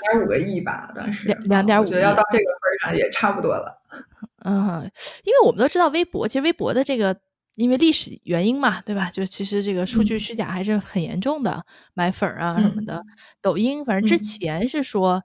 [0.00, 3.82] 点五个亿吧，当时两两点我觉得要到这个份儿上也差不多了。
[4.44, 4.90] 嗯，
[5.24, 7.16] 因为我们都知道微博，其实微博的这个
[7.56, 9.10] 因为历史原因嘛，对吧？
[9.10, 11.64] 就其实这个数据嗯虚假还是很严重的，
[11.94, 13.02] 买粉儿啊什么的。
[13.40, 15.22] 抖音反正之嗯前是说，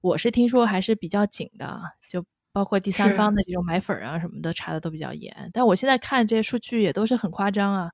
[0.00, 5.50] 我是听说还是比较紧的，就包括第三方的这种买粉儿啊什么的查的都比较严。
[5.52, 7.90] 但我现在看这些数据也都是很夸张啊。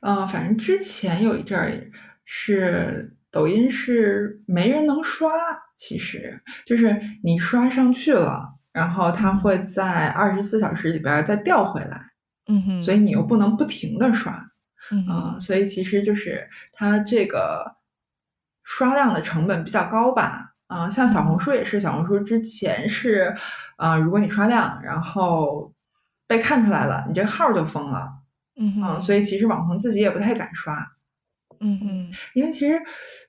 [0.00, 1.90] 嗯，反正之前有一阵儿
[2.24, 5.32] 是抖音是没人能刷，
[5.76, 12.00] 其实就是你刷上去了，然后它会在二十四小时里边儿再调回来，
[12.46, 14.32] 嗯哼，所以你又不能不停的刷，
[14.90, 17.76] 嗯所以其实就是它这个
[18.62, 20.50] 刷量的成本比较高吧。
[20.68, 23.36] 啊、像小红书也是，小红书之前是，
[23.76, 25.70] 啊、如果你刷量，然后
[26.26, 28.10] 被看出来了，你这号儿就封了，
[28.56, 30.74] 嗯啊、哼，所以其实网红自己也不太敢刷。
[31.62, 32.78] 嗯嗯，因为其实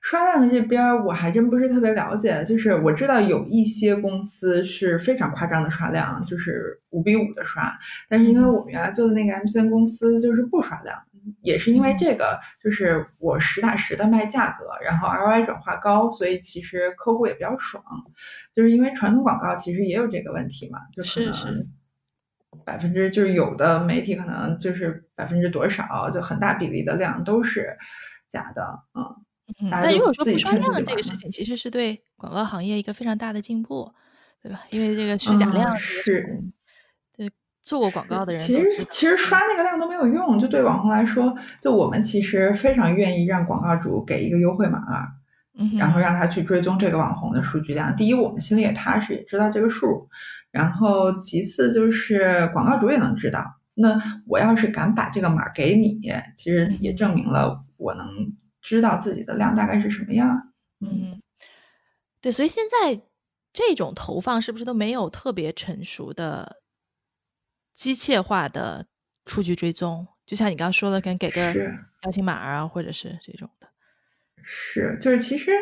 [0.02, 7.72] 刷量的这边儿我还真不是特别了解，就是我知道有一些公司是非常夸张的刷量，就是五比五的刷，
[8.08, 10.98] 但是因为我们原来做的那个 MCN 公司就是不刷量，
[11.42, 17.82] 也是因为这个，就是我实打实的卖价格，然后 ROI 转化高，所以其实客户也比较爽，
[18.52, 21.66] 就是因为传统广告其实也有这个问题嘛，就可是。
[22.64, 27.76] 百分之就是有的媒体可能就是百分之多少，就很大比例的量都是
[28.34, 28.62] 假的，
[28.94, 29.70] 嗯。
[29.70, 33.92] 但如果说不刷量这个事情，其实是对广告行业一个非常大的进步，
[34.42, 34.60] 对吧？
[34.70, 36.42] 因为这个虚假嗯量这个是，
[37.14, 37.30] 对
[37.62, 38.56] 做过广告的人其。
[38.56, 44.80] 实其实刷那个量都没有用，就对网红来说，就我们其实非常愿意让广告主给一个优惠码，
[45.58, 47.94] 嗯，然后让他去追踪这个网红的数据量。
[47.94, 50.08] 第一，我们心里也踏实，也知道这个数；
[50.50, 53.44] 然后其次就是广告主也能知道。
[53.74, 56.00] 那我要是敢把这个码给你，
[56.36, 58.08] 其实也证明了我能
[58.62, 60.54] 知道自己的量大概是什么样。
[60.80, 61.22] 嗯，嗯，
[62.22, 63.02] 对，所以现在
[63.52, 66.62] 这种投放是不是都没有特别成熟的
[67.74, 68.86] 机械化的
[69.26, 70.06] 数据追踪？
[70.24, 71.54] 就像你刚刚说的，可能给个
[72.02, 73.68] 邀请码啊，或者是这种的。
[74.42, 75.52] 是，就是其实，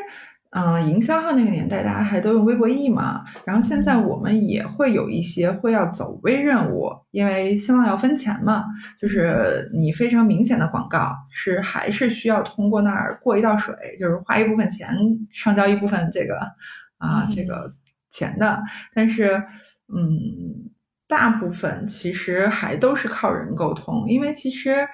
[0.55, 3.25] 嗯、营销号那个年代，大家还都用微博易嘛。
[3.47, 8.65] 然后现在我们也会有一些会要走微任务，因为新浪要分钱嘛，
[9.01, 14.89] 就是你非常明显的广告是还是需要通过那儿过一道水，就是花一部分钱
[15.33, 16.39] 上交一部分这个
[16.99, 17.75] 啊、这个
[18.11, 18.63] 钱的。
[18.95, 19.43] 但是，
[19.89, 20.71] 嗯，
[21.09, 24.87] 大部分其实还都是靠人沟通，因为其实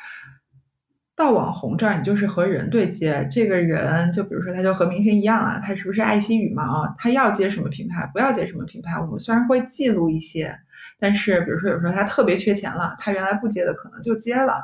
[1.18, 3.26] 到网红这儿，你就是和人对接。
[3.28, 6.94] 这个人，就比如说，他就和明星一样啊，他是不是爱惜羽毛？
[6.96, 8.96] 他要接什么品牌，不要接什么品牌？
[9.00, 10.56] 我们虽然会记录一些，
[11.00, 14.62] 但是比如说有时候他特别缺钱了，他原来不接的可能就接了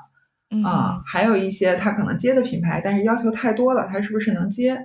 [0.50, 4.78] 嗯啊、还有一些他可能接的品牌，但是要求太多了，他是不是能接？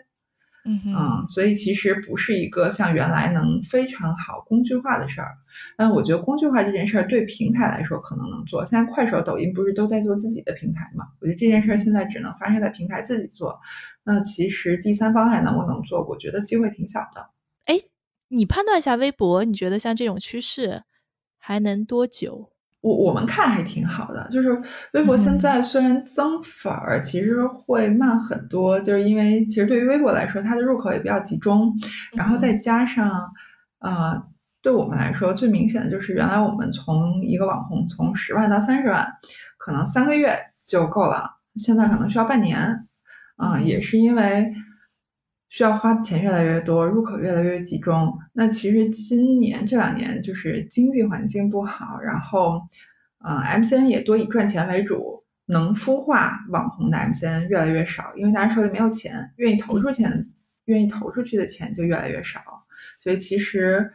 [0.65, 5.31] 嗯哼，嗯，所以其实不是一个像原来能非常好工具化的事儿。
[5.77, 8.65] 但我觉得工具化这件事儿对平台来说可能能做。
[8.65, 11.05] 现在快手、抖音不是都在做自己的平台嘛？
[11.21, 13.59] 我觉得这件事儿现在只能发生在平台自己做。
[14.03, 16.05] 那其实第三方还能不能做？
[16.05, 17.29] 我觉得机会挺小的。
[17.65, 17.75] 哎，
[18.27, 20.83] 你判断一下微博，你觉得像这种趋势
[21.37, 22.51] 还能多久？
[22.81, 24.61] 我我们看还挺好的，就是
[24.93, 31.73] 微博现在虽然增粉儿，其实会慢很多，就是因为其实对于微博来说，它的入口也比较集中，
[32.13, 33.29] 然后再加上，
[33.79, 34.21] 呃，
[34.61, 39.07] 对我们来说最明显的就是原来我们从一个网红从十万到三十万，
[39.57, 42.87] 可能三个月就够了，现在可能需要半年，
[43.35, 44.53] 啊，也是因为。
[45.49, 48.17] 需要花的钱越来越多，入口越来越集中。
[48.33, 52.61] 那其实今年这两年就是经济环境不好，然后，
[53.17, 60.23] 呃，MCN 也多以赚钱为主，能孵化网红的 MCN 越来越少，因为大家手里没有钱，愿意投出钱，
[60.65, 62.39] 愿意投出去的钱就越来越少。
[62.99, 63.91] 所以其实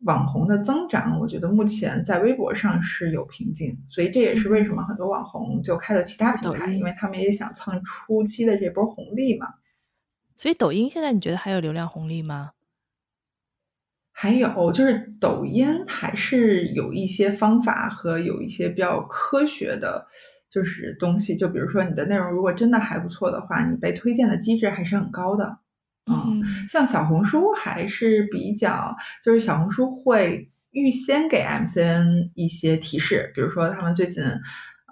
[0.00, 3.78] 网红的增长，我觉得目前在微博上是有瓶颈。
[3.88, 9.46] 所以这也是为什么很多网红就开了其他平台，因为他们也想蹭初期的这波红利嘛。
[10.36, 12.52] 所以抖音现在你觉得还有流量红利吗？
[14.18, 20.06] 还有就是抖音还是有一些方法和有一些比较科学的，
[20.48, 21.36] 就是东西。
[21.36, 25.58] 就比如说你的内容如果真的还不错的话，你被推荐的机制还是很高的。
[26.10, 34.22] 嗯，像小红书还是比较，就是小红书会预先给 MCN 一些提示，比如说他们最近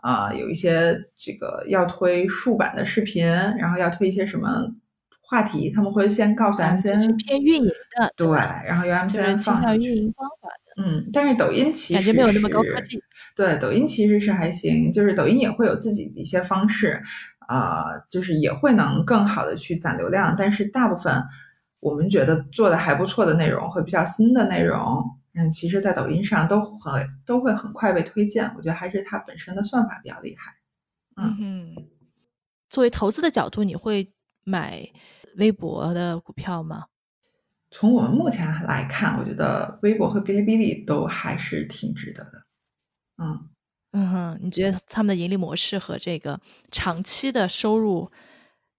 [0.02, 4.74] 啊有一些这个要推竖版的视频，然后要推一些什么。
[5.26, 13.02] 话题他们会先告诉 MCN 偏运营的，对，然后由？MCN 放运营方法的，嗯，但是抖音其实感觉没有那么高科技，
[13.34, 17.02] 对，抖音其实是还行，就是抖音也会有自己的一些方式，
[17.48, 21.22] 啊，就是也会能更好的去攒流量，但是大部分
[21.80, 25.02] 我们觉得做的还不错的内容和比较新的内容，
[25.34, 30.54] 嗯，其实，在抖音上都很都会很快被推荐，我觉得还是它本身的算法比较厉害，
[31.16, 31.74] 嗯，
[32.68, 34.10] 作为投资的角度，你会。
[34.44, 34.88] 买
[35.36, 36.86] 微博的股票吗？
[37.70, 42.44] 从我们目前来看，我觉得微博和哔哩哔哩都还是挺值得的。
[43.18, 43.48] 嗯
[43.92, 46.40] 嗯哼，你觉得他们的盈利模式和这个
[46.70, 48.10] 长期的收入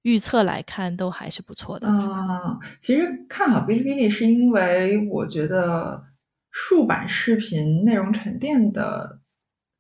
[0.04, 1.88] 预测来看，都还是不错的。
[1.90, 6.06] 嗯，其实看好哔哩哔哩是因为我觉得
[6.52, 9.20] 竖版视频内容沉淀的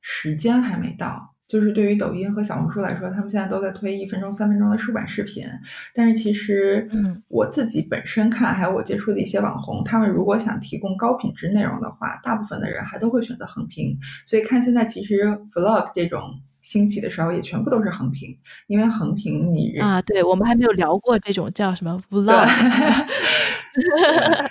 [0.01, 1.34] 时间还没到。
[1.47, 5.45] 就是对于抖音和小红书来说，他们现在都在推一分钟、三分钟的竖版视频。
[5.93, 13.95] 但是其实，嗯，我自己本身看，还有我接触的一些网红，他们如果想提供高品质内容的话，大部分的人还都会选择横屏。
[14.25, 16.21] 所以看现在其实 vlog 这种
[16.61, 18.35] 兴起的时候，也全部都是横屏，
[18.65, 22.49] 因为横屏你啊，对我们还没有聊过这种叫什么 vlog，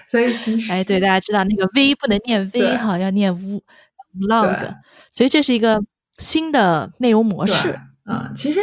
[0.06, 3.34] 所以其实哎，对大家知道那个 v 不能念 v 哈，要念
[4.14, 4.76] vlog，
[5.10, 5.82] 所以这是一个。
[6.18, 8.60] 新的内容模式，嗯，其实，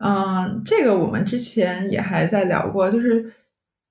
[0.00, 3.32] 嗯，这个我们之前也还在聊过，就是，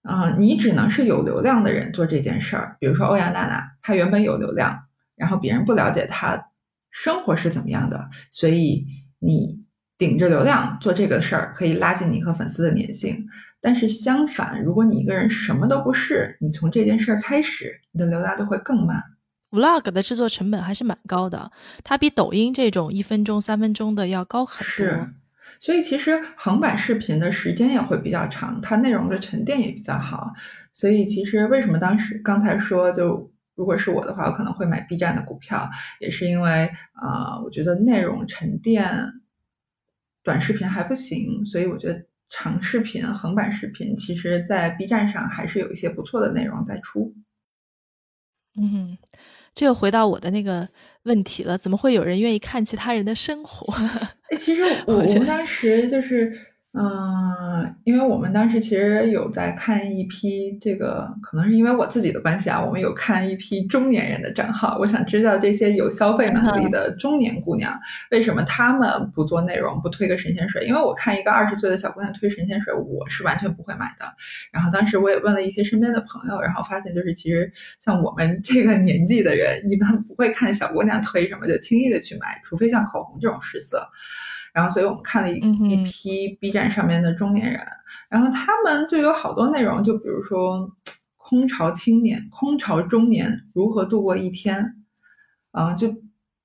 [0.04, 2.76] 嗯，你只能是有流量的人做这件事儿。
[2.80, 4.78] 比如说欧阳娜娜，她原本有流量，
[5.16, 6.50] 然后别人不了解她
[6.92, 8.86] 生活是怎么样的，所以
[9.20, 9.64] 你
[9.98, 13.26] 顶着流量做这个事儿，可以拉近你和粉丝的粘性。
[13.60, 19.04] 但是相反，如果你一个人什么都不是，你从这件事儿开始，你的流量就会更慢。
[19.50, 21.52] Vlog 的制作成本还是蛮高的，
[21.84, 24.64] 它比抖音这种一分钟、三分钟的要高很多。
[24.66, 25.08] 是，
[25.60, 30.34] 所以其实横版视频的时间也会比较长，它内容的沉淀也比较好。
[30.74, 35.70] 所以其实为什么当时刚才说，就如果是我的话，我可能会买 B 站的股票，
[36.02, 38.92] 也是因为啊，我觉得内容沉淀
[40.24, 47.16] 短视频还不行，所以我觉得长视频、横版视频，其实在 B 站上还是有一些不错的内容在出。
[48.60, 48.98] 嗯。
[49.58, 50.70] 这又回到我的那个
[51.06, 53.74] 问题了，怎么会有人愿意看其他人的生活？
[54.30, 56.40] 哎，其实我 我们当时就是。
[56.74, 64.78] 嗯，因为我们当时其实有在看一批这个，可能是因为我自己的关系啊，我们有看一批中年人的账号。
[64.80, 67.76] 我想知道这些有消费能力的中年姑娘，
[68.12, 70.68] 为什么她们不做内容，不推个神仙水？
[70.68, 74.06] 因为我看一个二十岁的小姑娘推神仙水，我是完全不会买的。
[74.52, 83.90] 然后当时我也问了一些身边的朋友，然后发现就是其实像我们这个年纪的人，一般不会看小姑娘推什么就轻易的去买，除非像口红这种试色。
[84.58, 85.38] 然后，所以我们看了一
[85.70, 87.62] 一批 B 站上面的中年人，
[88.10, 90.68] 然后他们就有好多内容，就比如说
[91.16, 94.84] 空巢青年、空巢中年如何度过一天，
[95.52, 95.94] 啊，就。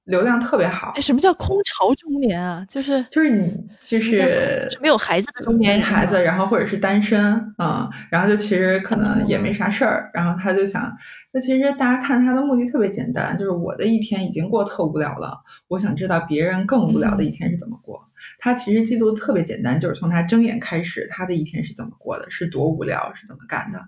[0.05, 0.93] 流量特别好。
[1.01, 2.67] 什么叫空巢中年啊？
[2.69, 10.93] 就是就是你就是没有孩子的中年孩子，然后或者是单身，嗯，然后就其实可能也没啥事儿，然后他就想，
[11.33, 15.39] 那其实大家看他的目的特别简单，就是我的一天已经过特无聊了，
[15.69, 18.01] 我想知道别人更无聊的一天是怎么过。
[18.39, 23.81] 他其实记录的特别简单，就是从他睁眼开始，他的一天是怎么过的，是多无聊，是怎么干的。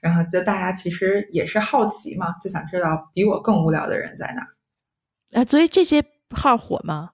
[0.00, 4.46] 然后就大家其实也是好奇嘛，就想知道比我更无聊的人在哪。
[5.32, 7.10] 啊，所以这些号火吗？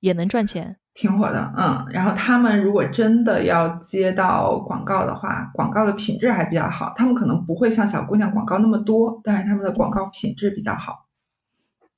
[0.00, 0.76] 也能赚钱？
[0.94, 1.86] 挺火的，嗯。
[1.90, 6.92] 然后他们如果真的要接到广告的话，广告的品质还比较好。
[6.96, 11.06] 他们可能不会像小姑娘广告那么多，但是他们的广告品质比较好。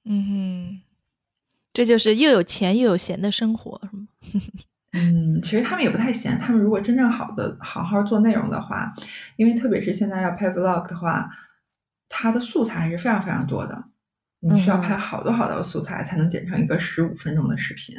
[0.05, 0.83] 嗯哼，
[1.73, 4.07] 这就是又有钱又有闲的生活，是吗？
[4.95, 6.39] 嗯，其实他们也不太闲。
[6.39, 8.93] 他们如果真正好的好好做内容的话，
[9.37, 11.31] 因为特别是现在要拍 vlog 的话，
[12.11, 13.85] 它的素材还是非常非常多的。
[14.43, 17.95] 你需要拍好多好多素材才能剪成一个十五分钟的视频。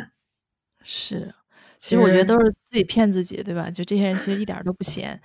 [0.83, 1.33] 是，
[1.77, 3.69] 其实我觉得都是自己骗自己，对吧？
[3.69, 5.17] 就这些人其实一点都不闲。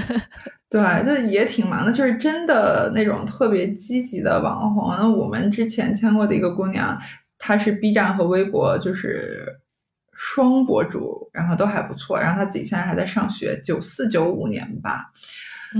[0.68, 1.90] 对，就也挺忙的。
[1.90, 4.94] 就是真的那种特别积极的网红。
[4.96, 7.00] 那我们之前签过的一个姑娘，
[7.38, 9.46] 她是 B 站和微博就是
[10.12, 12.20] 双博主，然后都还不错。
[12.20, 15.10] 然后她自己现在还在上学，九四九五年吧。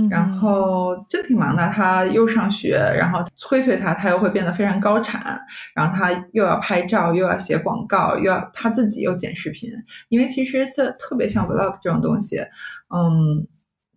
[0.09, 5.37] 然后就挺忙的，他又上学，然后催催他，他又会变得非常高产，
[5.75, 9.69] 然后他又要拍照，又要写广告，又要他自己又剪视频，
[10.07, 12.37] 因为其实是特别像 vlog 这种东西，
[12.87, 13.45] 嗯，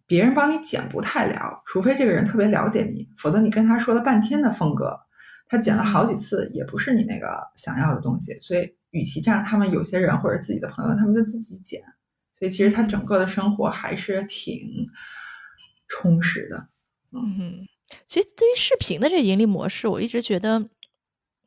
[0.04, 4.98] 别人帮你剪不太了，除非这个人特别了解你，否则你跟他说了半天的风格，
[5.48, 11.80] 他剪了好几次也不是你那个想要的东西，所以与其这样，他们有些人或者自己的朋友，他们就自己剪，
[12.36, 14.88] 所以其实他整个的生活还是挺。
[15.86, 16.68] 充实的，
[17.12, 17.66] 嗯，
[18.06, 20.68] 其实对于视频的这盈利模式，我一直觉得，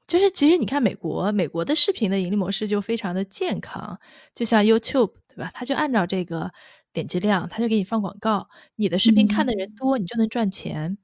[0.08, 4.00] 就是其实你看美国，美国的视频的盈利模式就非常的健康，
[4.34, 5.52] 就像 YouTube 对吧？
[5.54, 6.52] 它就按照这个
[6.94, 10.98] 点击量，它就给你放广告，你的视频看的人多，你就能赚钱。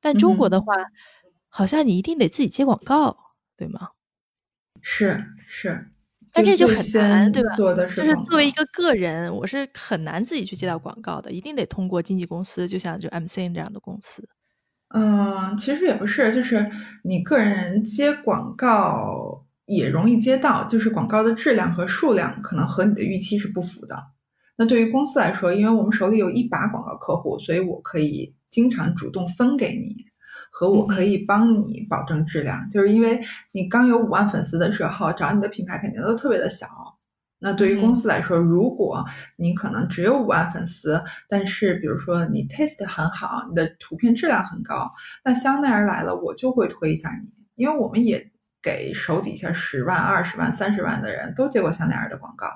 [0.00, 0.74] 但中国的话，
[1.48, 3.90] 好像你一定得自己接广告，对吗？
[4.80, 5.90] 是是。
[6.38, 7.56] 但这就很难，对吧？
[7.94, 14.28] 就是作为一个个人，我是很难自己去接到广告的，一定得通过经纪公司，就像就 MCN 这样的公司。
[14.94, 16.70] 嗯，其实也不是，就是
[17.02, 23.96] 你个人接广告也容易接到，就是广告的质量和数量可能和你的预期是不符的。
[24.56, 30.07] 那对于公司来说，因为我们手里有一把广告客户，所以我可以经常主动分给你。
[30.58, 33.20] 和我可以帮你保证质量，就是因为
[33.52, 36.66] 你刚有五万粉丝的时候，找你的品牌肯定都特别的小。
[37.38, 39.04] 那对于公司来说，如果
[39.36, 44.90] 你可能只有五万粉丝，但是比如说你 taste 很好，你的图片质量很高，
[45.24, 48.28] 那香奈儿来了，我就会推一下你，因为我们也
[48.60, 52.48] 给手底下十万、二十万、三十万的人都接过香奈儿的广告，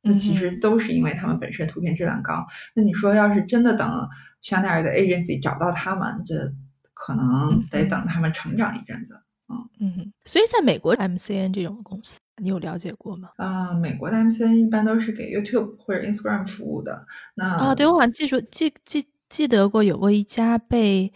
[0.00, 2.46] 那其实都是因为他们本身图片质量高。
[2.76, 4.08] 那你说要是真的等
[4.42, 6.54] 香奈儿的 agency 找到他们，这。
[6.94, 9.18] 可能得等他们成长一阵子，
[9.48, 13.30] 嗯嗯，所以在美国 MCN 这种公司，你有了解过吗？
[13.36, 17.06] 啊，美国的 MCN 一般都是给 YouTube 或者 Instagram 服务的。
[17.34, 21.12] 那啊，对我好像记住记记记得过有过一家被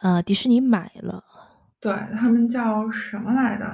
[0.00, 1.22] 呃迪士尼买了，
[1.80, 3.64] 对他们叫什么来的？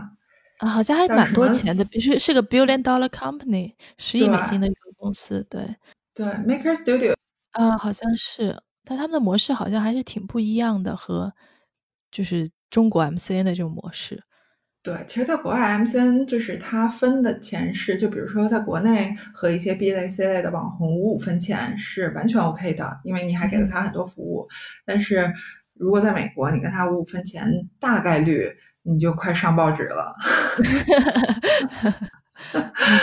[0.59, 5.77] 啊，好像还蛮多钱的，是是个 billion dollar company，十亿美金的一个公司，对
[6.15, 7.15] 对，Maker Studio
[7.53, 8.61] 啊，好像是。
[8.89, 11.33] 但他们的模式好像还是挺不一样的，和
[12.13, 14.23] 就是中国 MCN 的这种模式。
[14.83, 24.47] 对，其实，在国外 MCN 就是它分的钱是，就比如说在国内和一些 B 类、C 类的网红五五分钱是完全 OK 的，因为你还给了他很多服务。
[24.85, 25.33] 但是
[25.75, 28.49] 如果在美国，你跟他五五分钱，大概率
[28.83, 30.15] 你就快上报纸了。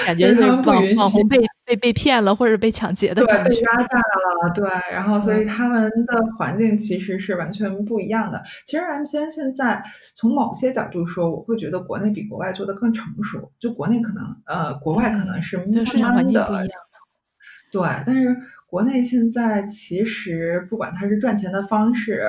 [0.05, 4.49] 感觉是网网红被被被骗了，或者被抢劫的感觉，被压榨了。
[4.53, 8.41] 对，然后所以他们的环境其实是完全不一样的。
[8.65, 9.84] 其实 MCN 现在
[10.15, 13.51] 从某些角度说，我会觉得国内比国外做的更成熟。
[13.59, 16.69] 就国内可能呃，国外可能是市场环境不一样。
[17.71, 18.36] 对，但是
[18.67, 22.23] 国内现在其实不管它是赚钱的方式，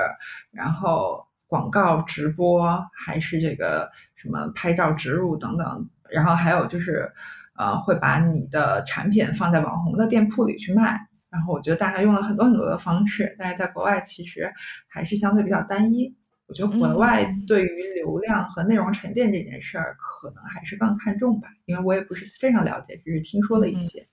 [0.50, 5.88] 然后广告直播，还是这个什么拍照植入等等。
[6.14, 7.10] 然后还有就是，
[7.58, 10.98] 呃，会把你的产品放在网红的店铺里去卖。
[11.28, 14.52] 然后我觉得大家用了很多很多的方式，但是在国外其实
[14.86, 16.14] 还是相对比较单一。
[16.46, 21.48] 我觉得国外对于流量和内容沉淀这件事儿，可能还是更看重吧。
[21.64, 24.06] 因为我也不是非常了解，只是听说了一些。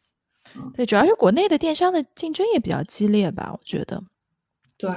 [0.73, 4.03] 对，主要是国内的电商的竞争也比较激烈吧，我觉得。
[4.77, 4.89] 对。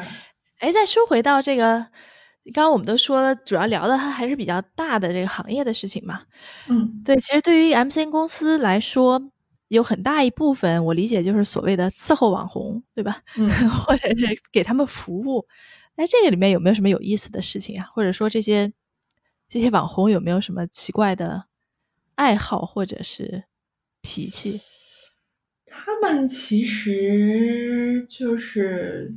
[0.60, 1.88] 哎，再说回到这个。
[2.52, 6.22] 刚刚我们都说了，主要聊的它还是比较大的这个行业的事情嘛。
[6.68, 9.20] 嗯，对，其实对于 MCN 公司来说，
[9.68, 13.22] 有很大一部分我理解就是所谓的伺候网红，对吧？
[13.38, 15.46] 嗯， 或者是给他们服务。
[15.96, 17.88] 那这个里面有没有什么有意思的事情啊？
[17.94, 18.70] 或者说这些
[19.48, 21.44] 这些网红有没有什么奇怪的
[22.16, 23.44] 爱好或者是
[24.02, 24.60] 脾气？
[25.66, 29.14] 他们其实就是。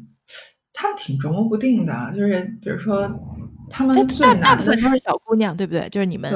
[0.80, 3.09] 他们挺琢磨不定的，就是比如说，
[3.67, 5.89] 他们最大部分都是小姑娘，对不对？
[5.89, 6.32] 就是你们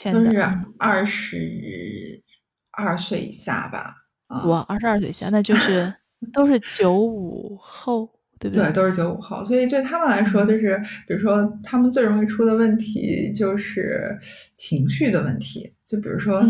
[0.00, 0.40] 对都是
[0.78, 2.22] 二十
[2.70, 3.96] 二岁以下吧。
[4.28, 5.92] 我，二十二岁以下，那就是
[6.32, 8.66] 都是九五后，对不对？
[8.66, 9.44] 对，都是九五后。
[9.44, 14.16] 所以对他们来说，就是比如说，他们最容易出的问题就是
[14.56, 15.74] 情绪的问题。
[15.84, 16.40] 就比如说，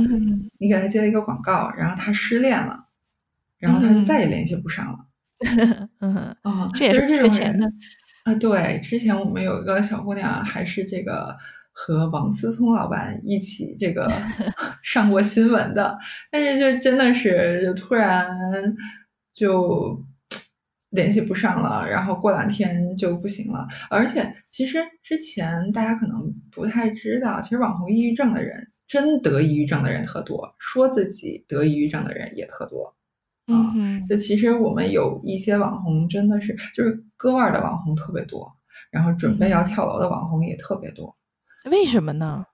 [0.59, 2.85] 你给他接了一个广告，然后他失恋了，
[3.57, 4.99] 然后他就再也联系不上了。
[6.01, 7.71] 嗯啊，这也是缺钱的
[8.25, 8.35] 啊。
[8.35, 11.37] 对，之前我们有一个小姑娘，还是这个。
[11.81, 14.11] 和王思聪老板一起这个
[14.83, 15.97] 上过新闻的，
[16.29, 18.27] 但是就真的是就突然
[19.33, 20.05] 就
[20.91, 23.65] 联系不上了，然后过两天就不行了。
[23.91, 26.21] 而且其实之前大家可能
[26.51, 32.93] 不太知道，其实网红抑郁症的人真得抑郁症的人特多，说自己得抑郁症的人也特多。
[33.49, 38.53] 嗯，就其实我们有一些网红真的是就是割腕的网红特别多，
[38.91, 41.17] 然后准备要跳楼的网红也特别多。
[41.71, 42.45] 为什么呢？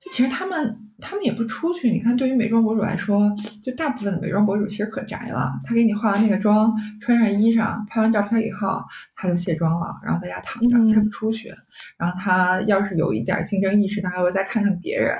[0.00, 1.90] 就其实他们他们也不出去。
[1.90, 3.30] 你看，对于美妆博主来说，
[3.62, 5.52] 就大部分的美妆博主其实可宅了。
[5.62, 8.82] 他给你化完那个妆，穿上衣裳，拍完照片以后，
[9.14, 11.54] 他就卸妆了，然后在家躺着，他不出去。
[11.98, 15.14] 然后他要是有一点竞争意识，他还会再看看别人。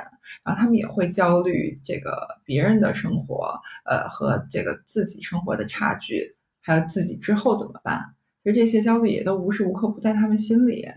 [0.45, 3.53] 然后他们也会焦虑这个别人的生活，
[3.85, 8.01] 呃，和这个自己生活的差距，还有自己之后怎么办。
[8.43, 10.89] 其实这些焦虑也都无时无刻不在他们心里。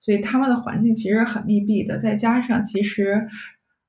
[0.00, 3.26] 所以他们的环境其实很密闭的，再加上其实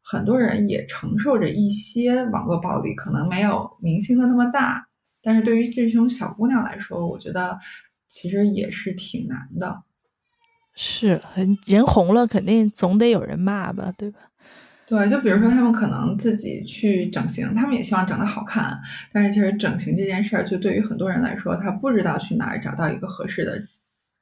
[0.01, 4.87] 很多人也承受着一些网络暴力，可能没有明星的那么大，
[5.21, 7.59] 但是对于这种小姑娘来说，我觉得
[8.07, 9.83] 其实也是挺难的。
[10.73, 14.19] 是很，人红了肯定总得有人骂吧，对吧？
[14.87, 18.79] 对，就比如说他们可能自己去整形，他们也希望长得好看，
[19.11, 23.61] 但是其实整形这件事儿，就对于很多人来说，他不知道去哪儿找到一个合适的。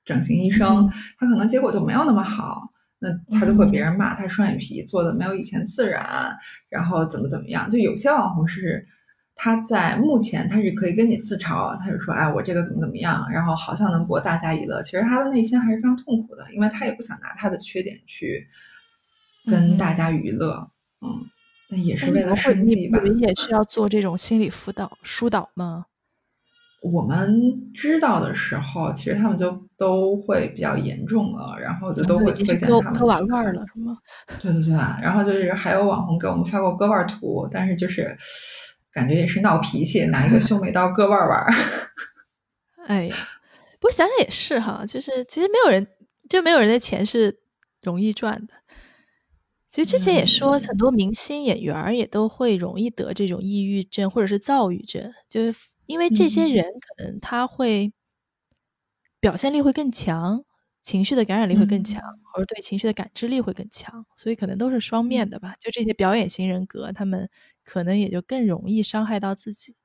[0.06, 6.34] 整形医生，他可能结果就没有那么好，那他就会别人骂他双眼皮做的没有以前自然，
[6.70, 7.70] 然后怎么怎么样。
[7.70, 8.86] 就有些网红是
[9.34, 18.48] 他在目前他是可以跟你自嘲，他就说哎我这个怎么怎么样，然后好像能博大家一乐，其实他的内心还是非常痛苦的，因为他也不想拿他的缺点去
[19.46, 20.70] 跟大家娱乐，
[21.02, 21.26] 嗯，
[21.70, 23.00] 那也是为了生计吧。
[23.04, 25.88] 你们也需要做这种心理辅导疏导吗？
[26.92, 33.98] 我们知道的时候，其实他们就都会比较严重了，然后就都会推荐他们割完腕了，是吗？
[34.40, 38.16] 对对对，然后就是还有网红给我们发过割腕图，但是就是
[38.92, 41.46] 感觉也是闹脾气，拿一个修眉刀割腕腕。
[42.88, 43.16] 哎呀，
[43.80, 45.88] 不过想想也是哈，就是其实没有人
[46.30, 47.40] 就没有人的钱是
[47.82, 48.54] 容易赚的。
[49.72, 55.58] 其实之前也说，很多明星演员也都会容易得这种抑郁症或者是躁郁症，就是。
[55.88, 57.92] 因为这些人可能他会
[59.20, 60.44] 表现力会更强，
[60.84, 62.02] 情绪的感染力会更强，
[62.34, 65.56] 或者对情绪的感知力会更强，所以可能都是双面的吧。
[65.60, 67.30] 就这些表演型人格，他们
[67.64, 69.76] 可能也就更容易伤害到自己。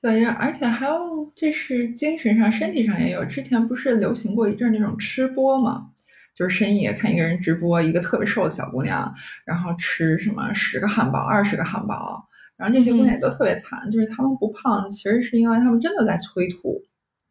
[0.00, 3.24] 对，而且还有这是精神上、身体上也有。
[3.24, 5.90] 之前不是流行过一阵那种吃播嘛？
[6.34, 9.14] 就是深夜看一个人直播，一个特别瘦的小姑娘，
[9.46, 12.28] 然后吃什么十个汉堡、二十个汉堡。
[12.56, 16.80] 然后这些姑娘也都特别惨，就是她们不胖，其实是因为她们真的在催吐。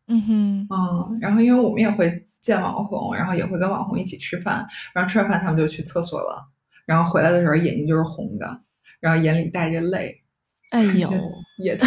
[0.08, 6.46] 嗯哼，嗯，然后因为我们也会见网红，然后也会跟网红一起吃饭，然后吃完饭他们就去厕所了，
[6.86, 8.62] 然后回来的时候眼睛就是红的，
[9.00, 10.22] 然后眼里带着泪。
[10.72, 11.10] 哎呦，
[11.58, 11.86] 也特，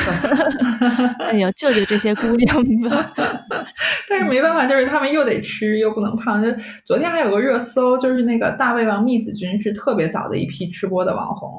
[1.24, 3.12] 哎呦，救救这些姑娘吧！
[4.08, 6.42] 但是没办法，就是他们又得吃又不能胖。
[6.42, 6.48] 就
[6.84, 11.50] 昨天还有个热搜，就是那个大胃王蜜子君是特别早的一批吃播的网红，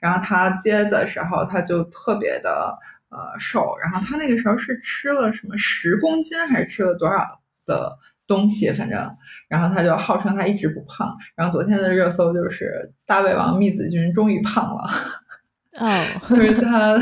[0.00, 2.76] 然后他接的时候他就特别的
[3.08, 7.96] 呃瘦，然后他那个时候是吃了什么十公斤还是吃了多少的
[8.26, 9.16] 东西，反正，
[9.48, 11.16] 然后他就号称他一直不胖。
[11.34, 14.84] 然后昨天的热搜就是大胃王蜜子君终于胖了。
[15.78, 16.98] 哦，就是他，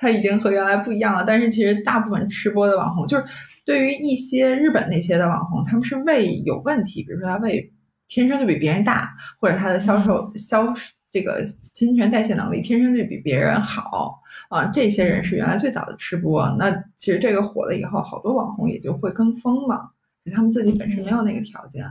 [0.00, 1.24] 他已经和原来不一样了。
[1.26, 3.24] 但是其实大部分吃播的网红，就是
[3.66, 7.70] 对于一些日本那些的网红，他们是胃有问题，比如说他胃
[8.08, 10.72] 天生就比别人大，或者他的销售销
[11.10, 14.18] 这个新陈代谢能力天生就比别人好
[14.48, 14.64] 啊。
[14.66, 19.90] 这些人是原来最早的吃播，那其实这个火了以后，好多网红也就会跟风嘛，
[20.34, 21.84] 他们自己本身没有那个条件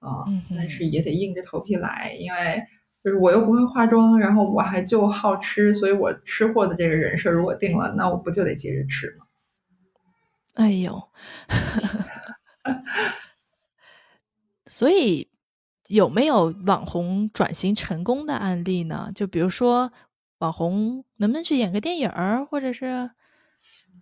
[0.00, 0.24] 啊，
[0.54, 2.62] 但是也得硬着头皮来，因为。
[3.02, 9.26] 就是我又不会化妆，然后我还就好吃，所以我吃货的这个人设如果定了，那我不就得接着吃吗？
[10.54, 11.02] 哎呦，
[14.66, 15.28] 所以
[15.88, 19.08] 有没有网红转型成功的案例呢？
[19.14, 19.92] 就比如说
[20.38, 23.10] 网红能不能去演个电影儿，或者是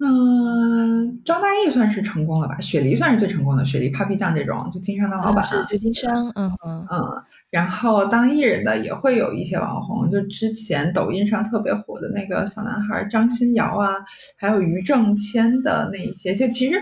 [0.00, 2.56] 嗯，张大奕算是成功了吧？
[2.60, 7.24] 雪梨算是最成功的，雪梨 Papi 酱这种就经商当老板，是旧经商，嗯嗯嗯。
[7.50, 13.96] 然后当艺人的也会有一些网红，就之前抖音上特别火的那个小男孩张新瑶啊，
[14.36, 16.78] 还有于正谦的那一些，就其实，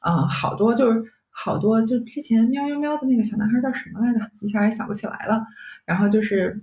[0.00, 1.00] 嗯，好多就是
[1.30, 4.28] 好多，就之前喵喵喵的那个小男孩叫什么来着？
[4.40, 5.40] 一下也想不起来了。
[5.84, 6.60] 然后就是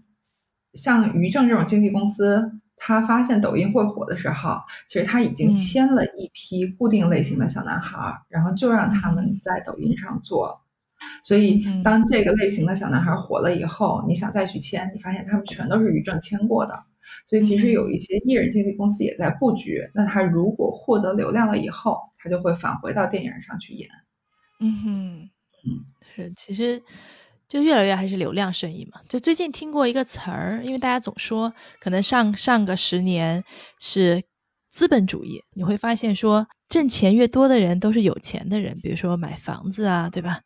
[0.74, 2.52] 像于正这种经纪公司。
[2.86, 4.60] 他发现抖音会火的时候，
[4.90, 10.62] 其实他已经签了一批固定类型的小男孩，然后就让他们在抖音上做。
[11.24, 16.84] 所以当这个类型的小男孩火了以后，你想再去签，你发现他们全都是于正签过的。
[17.26, 19.80] 所以其实有一些艺人经纪公司也在布局。
[19.94, 23.90] 那他如果获得流量了以后，他就会返回到电影上去演。
[24.60, 25.30] 嗯哼，
[25.64, 26.84] 嗯，是，其实。
[27.54, 29.00] 就越来越还是流量生意嘛。
[29.08, 33.44] 就最近听过一个词儿，因为大家总说可能上上个十年
[33.80, 34.24] 是
[34.72, 40.42] 资本主义，你会发现说挣钱越多的人都是有钱的人，比如说买房子啊，对吧？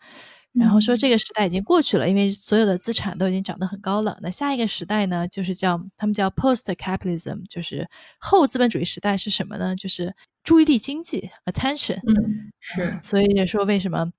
[0.52, 4.18] 然后说这个时代已经过去了，因为所有的资产都已经涨得很高了。
[4.22, 7.88] 那下一个时代呢，就是叫他们叫 post capitalism，就是
[8.20, 9.74] 后资本主义时代是什么呢？
[9.78, 12.00] 就是注意力经济 attention。
[12.06, 13.00] 嗯，是。
[13.02, 14.12] 所以说为什么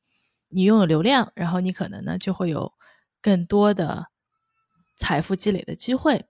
[0.49, 2.73] 你拥有流量，然后你可能呢就会有。
[3.23, 4.07] 更多的
[4.97, 6.25] 财富积累的机会，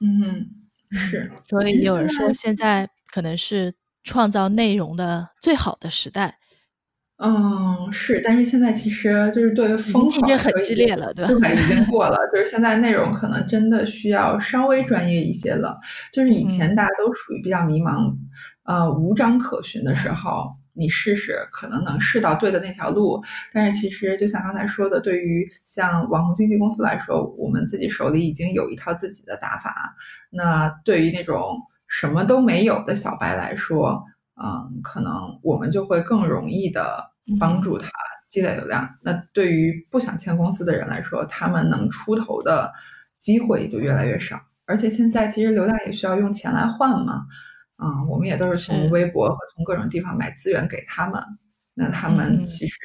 [0.00, 0.46] 嗯，
[0.90, 1.32] 是。
[1.48, 6.38] 所以有人说，现在可能是创造内容的最好的时代。
[7.18, 8.20] 嗯，是。
[8.24, 11.48] 但是现在其实就是对风竞争很激烈了，对吧？
[11.48, 15.78] 已经过了， 就是现在内容可能真的需要稍微专业一些了。
[16.12, 18.16] 就是以前大家都处于比较迷茫、
[18.64, 20.56] 呃无章可循的时候。
[20.74, 23.22] 你试试，可能能试到对的那条路。
[23.52, 29.94] 但是其实就像刚才说的，对于像网红经纪公司来说，我们自己手里已经有一套自己的打法。
[30.30, 31.56] 那对于那种
[31.86, 34.04] 什么都没有的小白来说，
[34.42, 35.12] 嗯，可能
[35.42, 37.04] 我们就会更容易的
[37.38, 37.88] 帮助他
[38.28, 38.88] 积累流量。
[39.00, 42.72] 那对于不想签公司的人来说，他们能出头的
[43.16, 44.40] 机会就越来越少。
[44.66, 47.26] 而且现在其实流量也需要用钱来换嘛。
[47.76, 51.22] 啊，我们也都是从微博和从各种地方买资源给他们。
[51.76, 52.78] 那他们其实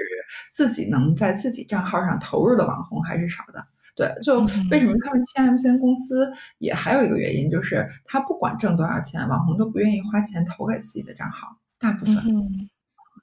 [0.51, 3.63] 自己能在自己账号上投入的网红还是少的。
[3.95, 4.39] 对，就
[4.71, 12.15] 为什么他们签 MCN 公司也还有一个原因，就是他不管挣多少钱，网红都不愿意花钱投给自己的账号，大部分。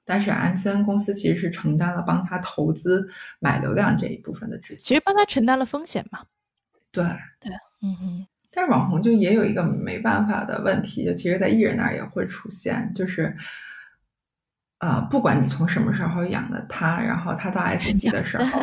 [0.05, 3.05] 但是 MCN 公司其实是承担了帮他投资
[3.39, 6.23] 买流量这一部分的其实帮他承担了风险嘛。
[6.91, 7.03] 对
[7.41, 7.51] 对，
[7.81, 8.27] 嗯哼。
[8.57, 13.37] 但是网红就也有一个没办法的问题，就其实，在艺人那儿也会出现，就是，
[14.79, 18.59] 呃，不管你从什么时候养的他，然后他到 S 级的时候，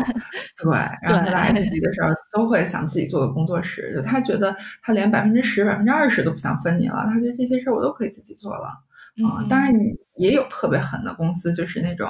[0.61, 8.67] 对，然后他到 S 级的时候，都会想自己做个工作室，就他觉得他连百分之十、百分之二十都不想分你了，他觉得这些事儿我都可以自己做了
[9.25, 9.47] 啊。
[9.49, 9.73] 当然，
[10.17, 12.09] 也有特别狠的公司，就是那种，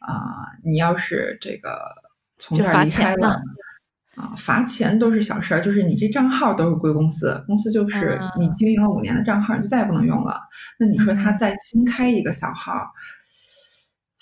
[0.00, 1.78] 啊，你要是这个
[2.38, 3.38] 从这儿离开了。
[4.20, 10.38] 啊，罚钱都是小事儿，就是你这账号都是归公司，公司就是你经营了五年的账号，你就再也不能用了。
[10.78, 12.72] 那你说他再新开一个小号，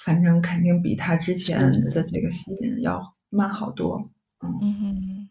[0.04, 4.08] 反正肯定比他之前的这个吸引要慢好多。
[4.40, 5.28] 嗯，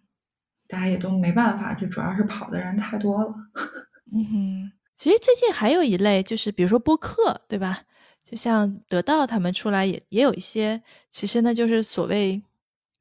[0.68, 3.34] 大家也都没办法，这主要是跑的人太多了。
[4.14, 7.84] 嗯哼，其实最近还有一类，就是比如说播客，对吧？
[8.26, 12.44] 就像得到他们出来也也有一些，其实呢就是所谓。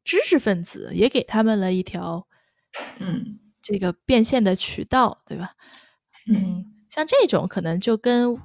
[0.06, 2.28] 知识分子也给他们了一条，
[3.00, 5.50] 嗯，这个变现的渠道，对吧？
[6.32, 8.38] 嗯，像这种可能就跟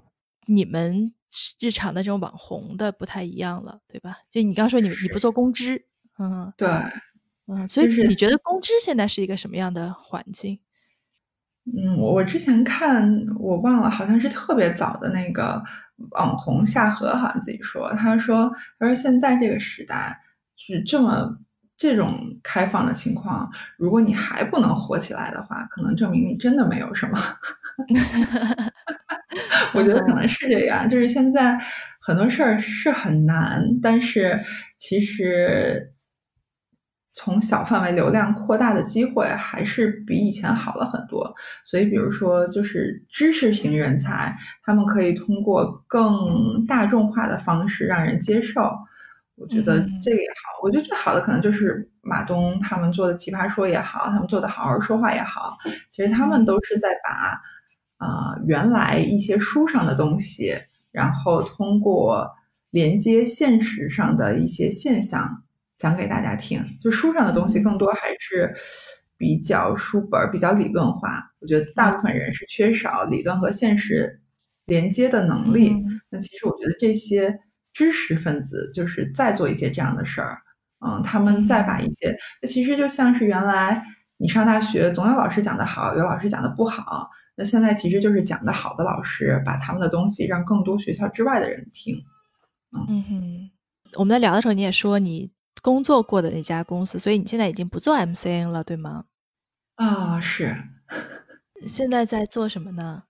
[0.48, 1.14] 你们
[1.60, 4.18] 日常的这种网红的不太一样了，对吧？
[4.32, 5.86] 就你刚说你你不做公知，
[6.18, 6.68] 嗯，对，
[7.46, 10.60] 嗯，所以你觉得公知现在是一个什么样的环境？
[11.66, 13.08] 嗯，我我之前看
[13.40, 15.62] 我忘了，好像是特别早的那个
[16.14, 20.20] 网红夏荷，好像自己说，他说他说现在这个时代
[20.58, 21.38] 是这么。
[21.82, 27.18] 这种开放的情况，如果你还不能火起来的话，可能证明你真的没有什么。
[29.74, 31.58] 我觉得可能是这样，就是现在
[32.00, 34.40] 很多事儿是很难，但是
[34.78, 35.92] 其实
[37.14, 41.34] 从小范围流量扩大的机会还是比以前好了很多。
[41.66, 48.62] 所以，比如说，就是知识型人才，他们可以通过更大众化的方式让人接受。
[49.36, 55.58] 我觉得这个也好，我觉得最好的可能就是马东他们做的《奇葩说》也好，他们做的《好好说话》也好，
[55.90, 57.42] 其实他们都是在把
[58.06, 60.56] 啊原来一些书上的东西，
[60.92, 62.30] 然后通过
[62.70, 65.44] 连接现实上的一些现象
[65.78, 66.64] 讲给大家听。
[66.82, 68.54] 就书上的东西更多还是
[69.18, 71.32] 比较书本、比较理论化。
[71.40, 74.20] 我觉得大部分人是缺少理论和现实。
[74.68, 75.76] 连接的能力。
[76.10, 77.38] 那其实我觉得这些
[77.74, 80.38] 知识分子就是在做一些这样的事儿，
[80.86, 82.18] 嗯，他们再把一些，
[82.48, 83.82] 其实就像是原来
[84.18, 91.96] 你上大学总有老师讲的好，有老师讲的不好，那现在其实就是讲的好的老师把他们的东西让更多学校之外的人听。
[92.74, 93.52] 嗯哼，
[93.96, 99.06] 我们在聊的时候你也说你工作过的那家公司，所以你现在已经不做 MCN 了，对吗？
[99.76, 100.56] 啊，是。
[101.68, 103.04] 现在在做什么呢？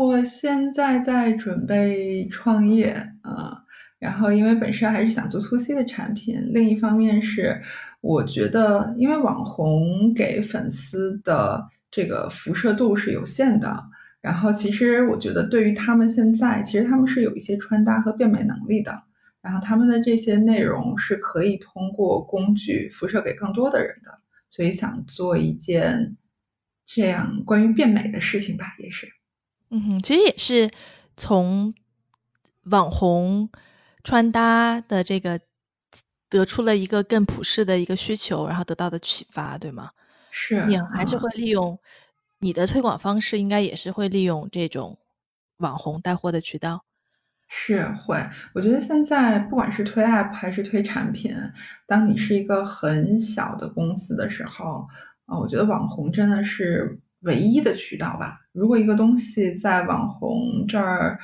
[0.00, 2.92] 我现在在准备创业
[3.22, 3.60] 啊，
[3.98, 7.60] 然后因为本身还是想做 to C 的产品，另一方面是
[8.00, 13.76] 我觉得，因为网红给粉丝的这个辐射度是有限的，
[14.20, 19.02] 然后其实我觉得对于他们现在，其实他们是有一些穿搭和变美能力的，
[19.42, 24.12] 然后他们的这些内容是可以通过工具辐射给更多的人的，
[24.48, 26.16] 所以想做一件
[26.86, 29.17] 这样关于变美的事情吧，也是。
[29.70, 30.70] 嗯哼，其实也是
[31.16, 31.74] 从
[32.64, 33.50] 网红
[34.02, 35.38] 穿搭的这个
[36.30, 39.90] 得出了一个更普世的一个需求，然后得到的启发，对吗？
[40.30, 41.78] 是你还是会利用
[42.38, 44.98] 你的推广方式，应该也是会利用这种
[45.58, 46.84] 网红带货的渠道。
[47.46, 51.34] 是会，我觉得现在不管是推 app 还是推产品，
[51.86, 54.86] 当你是一个很小的公司的时候，
[55.26, 56.98] 啊，我觉得网红真的是。
[57.20, 58.38] 唯一的渠道吧。
[58.52, 61.18] 如果一个东西在网红这儿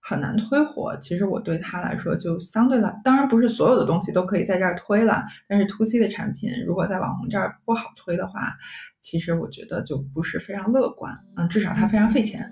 [0.00, 5.22] 很难推火，其实我对他来说就相对来，当然不是所有的东西都可以在这儿推了。
[5.46, 8.56] 但是 to C 的产品如果在网红这儿不好推的话，
[9.00, 11.16] 其实我觉得就不是非常乐观。
[11.36, 12.50] 嗯，至少它非常费钱。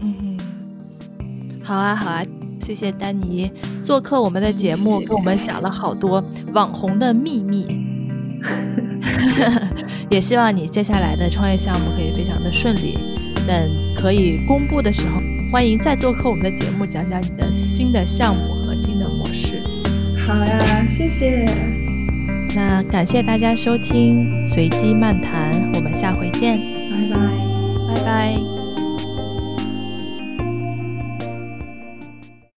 [0.00, 0.38] 嗯，
[1.62, 2.22] 好啊，好啊，
[2.60, 3.52] 谢谢丹尼
[3.82, 7.66] 做客我们的节目，跟我们讲了好多网红的秘密。
[10.10, 12.98] 也希望你接下来的创业项目可以非常的顺利。
[13.46, 19.62] 等可以公布的时候，欢迎再做客我们的节目，讲讲你的新的项目和新的模式。
[20.26, 21.46] 好呀，谢谢。
[22.54, 28.59] 那感谢大家收听随机漫谈，我们下回见，拜拜，拜拜。